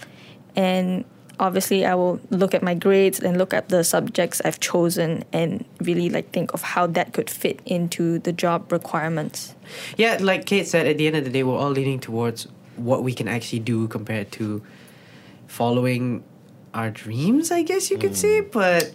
And 0.56 1.06
obviously, 1.40 1.86
I 1.86 1.96
will 1.96 2.20
look 2.30 2.54
at 2.54 2.62
my 2.62 2.76
grades 2.76 3.20
and 3.20 3.38
look 3.38 3.54
at 3.54 3.70
the 3.70 3.84
subjects 3.84 4.42
I've 4.44 4.60
chosen 4.60 5.24
and 5.34 5.66
really 5.82 6.10
like 6.10 6.32
think 6.32 6.54
of 6.54 6.62
how 6.62 6.88
that 6.88 7.14
could 7.14 7.30
fit 7.30 7.62
into 7.66 8.20
the 8.20 8.32
job 8.32 8.72
requirements. 8.72 9.56
Yeah, 9.98 10.18
like 10.20 10.46
Kate 10.46 10.68
said, 10.68 10.86
at 10.86 10.98
the 10.98 11.08
end 11.08 11.16
of 11.16 11.24
the 11.24 11.30
day, 11.30 11.44
we're 11.44 11.58
all 11.58 11.72
leaning 11.72 12.00
towards 12.00 12.48
what 12.76 13.04
we 13.04 13.14
can 13.14 13.28
actually 13.28 13.60
do 13.60 13.88
compared 13.88 14.32
to 14.34 14.62
following 15.48 16.24
our 16.74 16.90
dreams, 16.90 17.52
I 17.52 17.64
guess 17.64 17.90
you 17.90 17.98
could 17.98 18.16
say. 18.16 18.42
But 18.42 18.94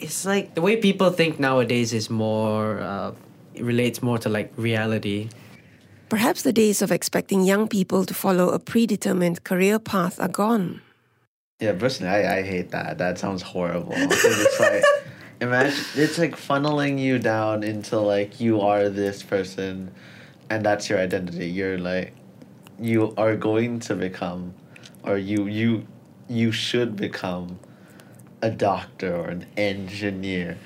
it's 0.00 0.24
like 0.24 0.54
the 0.54 0.60
way 0.60 0.76
people 0.76 1.10
think 1.10 1.38
nowadays 1.40 1.92
is 1.92 2.10
more, 2.10 2.80
uh, 2.80 3.12
it 3.54 3.64
relates 3.64 4.02
more 4.02 4.18
to 4.18 4.28
like 4.28 4.52
reality. 4.56 5.30
Perhaps 6.08 6.42
the 6.42 6.52
days 6.52 6.82
of 6.82 6.92
expecting 6.92 7.42
young 7.42 7.66
people 7.66 8.04
to 8.04 8.14
follow 8.14 8.50
a 8.50 8.58
predetermined 8.58 9.42
career 9.42 9.78
path 9.78 10.20
are 10.20 10.28
gone. 10.28 10.80
Yeah, 11.60 11.72
personally, 11.74 12.12
I, 12.12 12.38
I 12.38 12.42
hate 12.42 12.70
that. 12.72 12.98
That 12.98 13.18
sounds 13.18 13.42
horrible. 13.42 13.92
it's 13.96 14.60
like, 14.60 14.84
imagine 15.40 15.84
it's 15.94 16.18
like 16.18 16.36
funneling 16.36 16.98
you 16.98 17.18
down 17.18 17.62
into 17.62 17.98
like 18.00 18.40
you 18.40 18.60
are 18.60 18.88
this 18.88 19.22
person, 19.22 19.92
and 20.50 20.64
that's 20.66 20.90
your 20.90 20.98
identity. 20.98 21.46
You're 21.46 21.78
like, 21.78 22.12
you 22.80 23.14
are 23.16 23.36
going 23.36 23.78
to 23.80 23.94
become, 23.94 24.52
or 25.04 25.16
you 25.16 25.46
you 25.46 25.86
you 26.28 26.50
should 26.50 26.96
become, 26.96 27.60
a 28.42 28.50
doctor 28.50 29.14
or 29.16 29.28
an 29.28 29.46
engineer. 29.56 30.58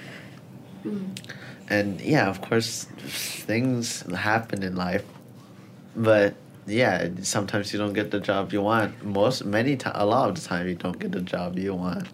Mm. 0.85 1.19
And 1.69 2.01
yeah, 2.01 2.29
of 2.29 2.41
course, 2.41 2.85
things 2.85 4.03
happen 4.11 4.63
in 4.63 4.75
life, 4.75 5.05
but 5.95 6.35
yeah, 6.69 7.09
sometimes 7.23 7.73
you 7.73 7.79
don't 7.79 7.95
get 7.95 8.11
the 8.11 8.21
job 8.21 8.53
you 8.53 8.63
want. 8.63 9.05
Most 9.05 9.45
many 9.45 9.77
time, 9.77 9.95
a 9.97 10.05
lot 10.05 10.29
of 10.29 10.35
the 10.35 10.47
time, 10.47 10.69
you 10.69 10.75
don't 10.75 10.99
get 10.99 11.13
the 11.13 11.21
job 11.21 11.59
you 11.59 11.75
want. 11.75 12.07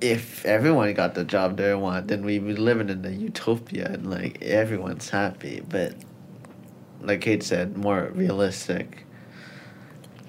If 0.00 0.44
everyone 0.44 0.92
got 0.94 1.14
the 1.14 1.24
job 1.24 1.56
they 1.56 1.74
want, 1.74 2.08
then 2.08 2.24
we'd 2.24 2.46
be 2.46 2.54
living 2.54 2.88
in 2.88 3.04
a 3.04 3.10
utopia 3.10 3.86
and 3.86 4.10
like 4.10 4.42
everyone's 4.42 5.08
happy. 5.10 5.62
But 5.68 5.94
like 7.00 7.20
Kate 7.20 7.42
said, 7.42 7.76
more 7.76 8.10
realistic. 8.14 9.04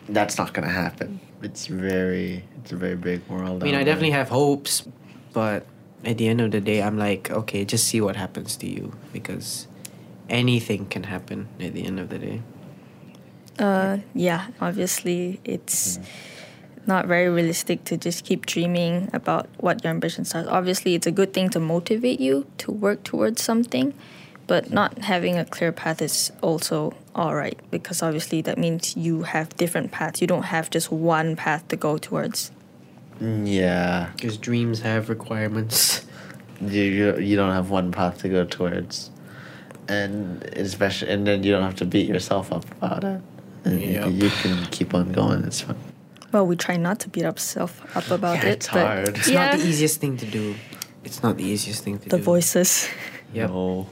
That's 0.08 0.38
not 0.38 0.54
gonna 0.54 0.70
happen. 0.70 1.20
It's 1.42 1.68
very, 1.68 2.44
it's 2.62 2.72
a 2.72 2.76
very 2.76 2.96
big 2.96 3.28
world. 3.28 3.64
I 3.64 3.66
mean, 3.66 3.76
I 3.76 3.80
there. 3.80 3.86
definitely 3.86 4.12
have 4.12 4.30
hopes, 4.30 4.88
but 5.34 5.66
at 6.04 6.18
the 6.18 6.28
end 6.28 6.42
of 6.42 6.52
the 6.52 6.62
day, 6.62 6.82
I'm 6.82 6.98
like, 6.98 7.30
okay, 7.30 7.64
just 7.66 7.88
see 7.88 8.02
what 8.02 8.16
happens 8.16 8.56
to 8.58 8.68
you 8.68 8.94
because 9.14 9.68
anything 10.30 10.86
can 10.86 11.04
happen 11.04 11.48
at 11.60 11.74
the 11.74 11.86
end 11.86 12.00
of 12.00 12.10
the 12.10 12.18
day. 12.18 12.42
Uh, 13.60 13.98
yeah, 14.14 14.48
obviously, 14.62 15.40
it's 15.44 16.00
not 16.88 17.06
very 17.06 17.30
realistic 17.30 17.84
to 17.86 17.98
just 17.98 18.26
keep 18.26 18.46
dreaming 18.46 19.10
about 19.14 19.48
what 19.58 19.84
your 19.84 19.92
ambitions 19.92 20.34
are. 20.34 20.46
Obviously, 20.50 20.96
it's 20.96 21.06
a 21.08 21.12
good 21.12 21.34
thing 21.34 21.50
to 21.50 21.60
motivate 21.60 22.20
you 22.20 22.48
to 22.60 22.72
work 22.72 23.04
towards 23.04 23.44
something, 23.44 23.94
but 24.48 24.72
not 24.72 24.98
having 25.00 25.38
a 25.38 25.46
clear 25.46 25.72
path 25.72 26.02
is 26.02 26.32
also 26.42 26.94
all 27.14 27.36
right 27.36 27.60
because 27.70 28.02
obviously 28.02 28.42
that 28.42 28.58
means 28.58 28.96
you 28.96 29.24
have 29.24 29.56
different 29.58 29.92
paths. 29.92 30.22
You 30.22 30.28
don't 30.28 30.44
have 30.44 30.70
just 30.70 30.92
one 30.92 31.36
path 31.36 31.68
to 31.68 31.76
go 31.76 31.98
towards. 31.98 32.52
Mm, 33.22 33.44
Yeah, 33.46 34.10
Because 34.16 34.38
dreams 34.38 34.82
have 34.82 35.10
requirements. 35.10 36.06
you, 36.62 36.82
you 36.82 37.18
you 37.18 37.36
don't 37.36 37.52
have 37.54 37.70
one 37.70 37.92
path 37.92 38.20
to 38.20 38.30
go 38.30 38.46
towards, 38.46 39.12
and 39.88 40.44
especially 40.56 41.10
and 41.12 41.28
then 41.28 41.44
you 41.44 41.52
don't 41.52 41.64
have 41.64 41.76
to 41.76 41.86
beat 41.86 42.08
yourself 42.08 42.52
up 42.52 42.66
about 42.72 43.04
it. 43.04 43.22
And 43.66 43.82
you- 43.82 43.88
Yep. 43.90 44.08
you, 44.12 44.30
can 44.30 44.66
keep 44.72 44.94
on 44.94 45.12
going. 45.12 45.44
It's 45.44 45.62
fine. 45.62 45.76
Well, 46.32 46.46
we 46.46 46.56
try 46.56 46.78
not 46.78 47.00
to 47.02 47.10
beat 47.10 47.26
ourselves 47.26 47.74
up 47.96 48.10
about 48.12 48.38
Yeah, 48.38 48.46
it. 48.50 48.52
it's 48.58 48.68
but 48.68 48.86
hard. 48.86 49.18
It's 49.18 49.28
yeah, 49.30 49.50
not 49.52 49.60
the 49.60 49.66
easiest 49.68 50.00
thing 50.00 50.18
to 50.18 50.26
do. 50.26 50.56
It's 51.04 51.24
not 51.24 51.38
the 51.38 51.44
easiest 51.44 51.84
thing 51.84 51.98
to 52.00 52.04
the 52.10 52.18
do. 52.18 52.18
The 52.18 52.24
voices. 52.24 52.88
Yep. 53.34 53.50
No. 53.50 53.88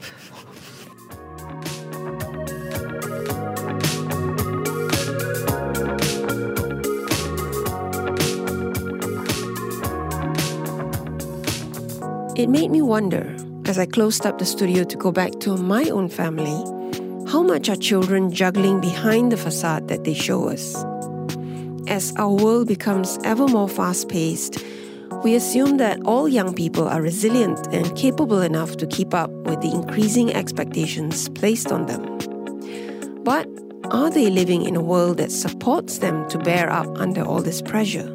It 12.36 12.48
made 12.48 12.70
me 12.70 12.82
wonder, 12.82 13.34
as 13.66 13.78
I 13.78 13.86
closed 13.86 14.24
up 14.24 14.38
the 14.38 14.44
studio 14.44 14.84
to 14.84 14.96
go 14.96 15.10
back 15.10 15.32
to 15.40 15.56
my 15.56 15.84
own 15.90 16.08
family, 16.08 16.54
how 17.38 17.44
much 17.44 17.68
are 17.68 17.76
children 17.76 18.32
juggling 18.32 18.80
behind 18.80 19.30
the 19.30 19.36
facade 19.36 19.86
that 19.86 20.02
they 20.02 20.12
show 20.12 20.48
us? 20.48 20.74
As 21.86 22.12
our 22.16 22.34
world 22.34 22.66
becomes 22.66 23.16
ever 23.22 23.46
more 23.46 23.68
fast 23.68 24.08
paced, 24.08 24.58
we 25.22 25.36
assume 25.36 25.76
that 25.76 26.00
all 26.04 26.28
young 26.28 26.52
people 26.52 26.88
are 26.88 27.00
resilient 27.00 27.64
and 27.72 27.96
capable 27.96 28.40
enough 28.40 28.76
to 28.78 28.88
keep 28.88 29.14
up 29.14 29.30
with 29.46 29.60
the 29.60 29.70
increasing 29.70 30.34
expectations 30.34 31.28
placed 31.28 31.70
on 31.70 31.86
them. 31.86 32.02
But 33.22 33.46
are 33.92 34.10
they 34.10 34.30
living 34.30 34.62
in 34.62 34.74
a 34.74 34.82
world 34.82 35.18
that 35.18 35.30
supports 35.30 35.98
them 35.98 36.28
to 36.30 36.38
bear 36.38 36.68
up 36.68 36.98
under 36.98 37.22
all 37.22 37.40
this 37.40 37.62
pressure? 37.62 38.10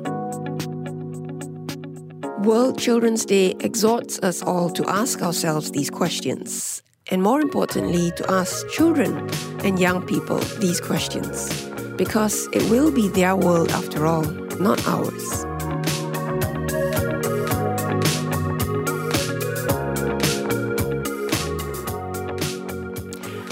World 2.39 2.77
Children's 2.77 3.23
Day 3.23 3.55
exhorts 3.61 4.19
us 4.19 4.43
all 4.43 4.69
to 4.71 4.83
ask 4.89 5.21
ourselves 5.21 5.71
these 5.71 5.89
questions, 5.89 6.83
and 7.07 7.21
more 7.21 7.41
importantly, 7.41 8.11
to 8.11 8.31
ask 8.31 8.67
children 8.69 9.29
and 9.63 9.79
young 9.79 10.05
people 10.05 10.37
these 10.59 10.79
questions, 10.79 11.69
because 11.97 12.47
it 12.53 12.69
will 12.69 12.91
be 12.91 13.07
their 13.09 13.35
world 13.35 13.69
after 13.71 14.05
all, 14.05 14.23
not 14.59 14.85
ours. 14.87 15.45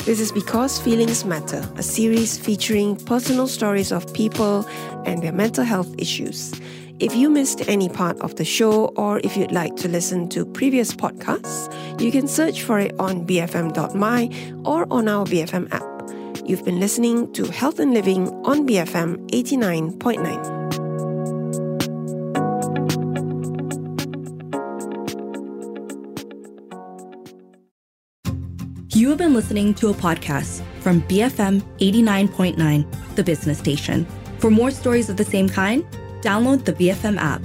This 0.06 0.20
is 0.20 0.32
Because 0.32 0.80
Feelings 0.80 1.24
Matter, 1.24 1.64
a 1.78 1.84
series 1.84 2.38
featuring 2.38 2.96
personal 2.96 3.48
stories 3.48 3.92
of 3.92 4.12
people 4.14 4.68
and 5.06 5.22
their 5.22 5.32
mental 5.32 5.64
health 5.64 5.94
issues. 5.98 6.54
If 7.00 7.16
you 7.16 7.30
missed 7.30 7.68
any 7.68 7.88
part 7.90 8.20
of 8.22 8.36
the 8.36 8.46
show 8.46 8.88
or 8.98 9.20
if 9.24 9.38
you'd 9.38 9.52
like 9.52 9.76
to 9.78 9.88
listen 9.88 10.28
to 10.30 10.46
previous 10.46 10.94
podcasts, 10.94 11.74
you 12.02 12.12
can 12.12 12.28
search 12.28 12.64
for 12.64 12.80
it 12.80 12.94
on 13.00 13.26
bfm.my 13.26 14.62
or 14.66 14.88
on 14.92 15.08
our 15.08 15.26
BFM 15.26 15.72
app. 15.72 15.84
You've 16.48 16.66
been 16.66 16.80
listening 16.80 17.32
to 17.34 17.46
Health 17.46 17.80
and 17.80 17.94
Living 17.94 18.28
on 18.46 18.68
BFM 18.68 19.30
89.9. 19.30 20.62
You 28.94 29.10
have 29.10 29.18
been 29.18 29.34
listening 29.34 29.74
to 29.76 29.90
a 29.90 29.94
podcast 29.94 30.64
from 30.82 31.02
BFM 31.04 31.62
89.9, 31.78 33.16
the 33.16 33.24
business 33.24 33.60
station. 33.60 34.06
For 34.40 34.50
more 34.50 34.72
stories 34.72 35.10
of 35.10 35.18
the 35.18 35.24
same 35.24 35.48
kind, 35.48 35.84
download 36.22 36.66
the 36.66 36.74
BFM 36.74 37.18
app. 37.18 37.42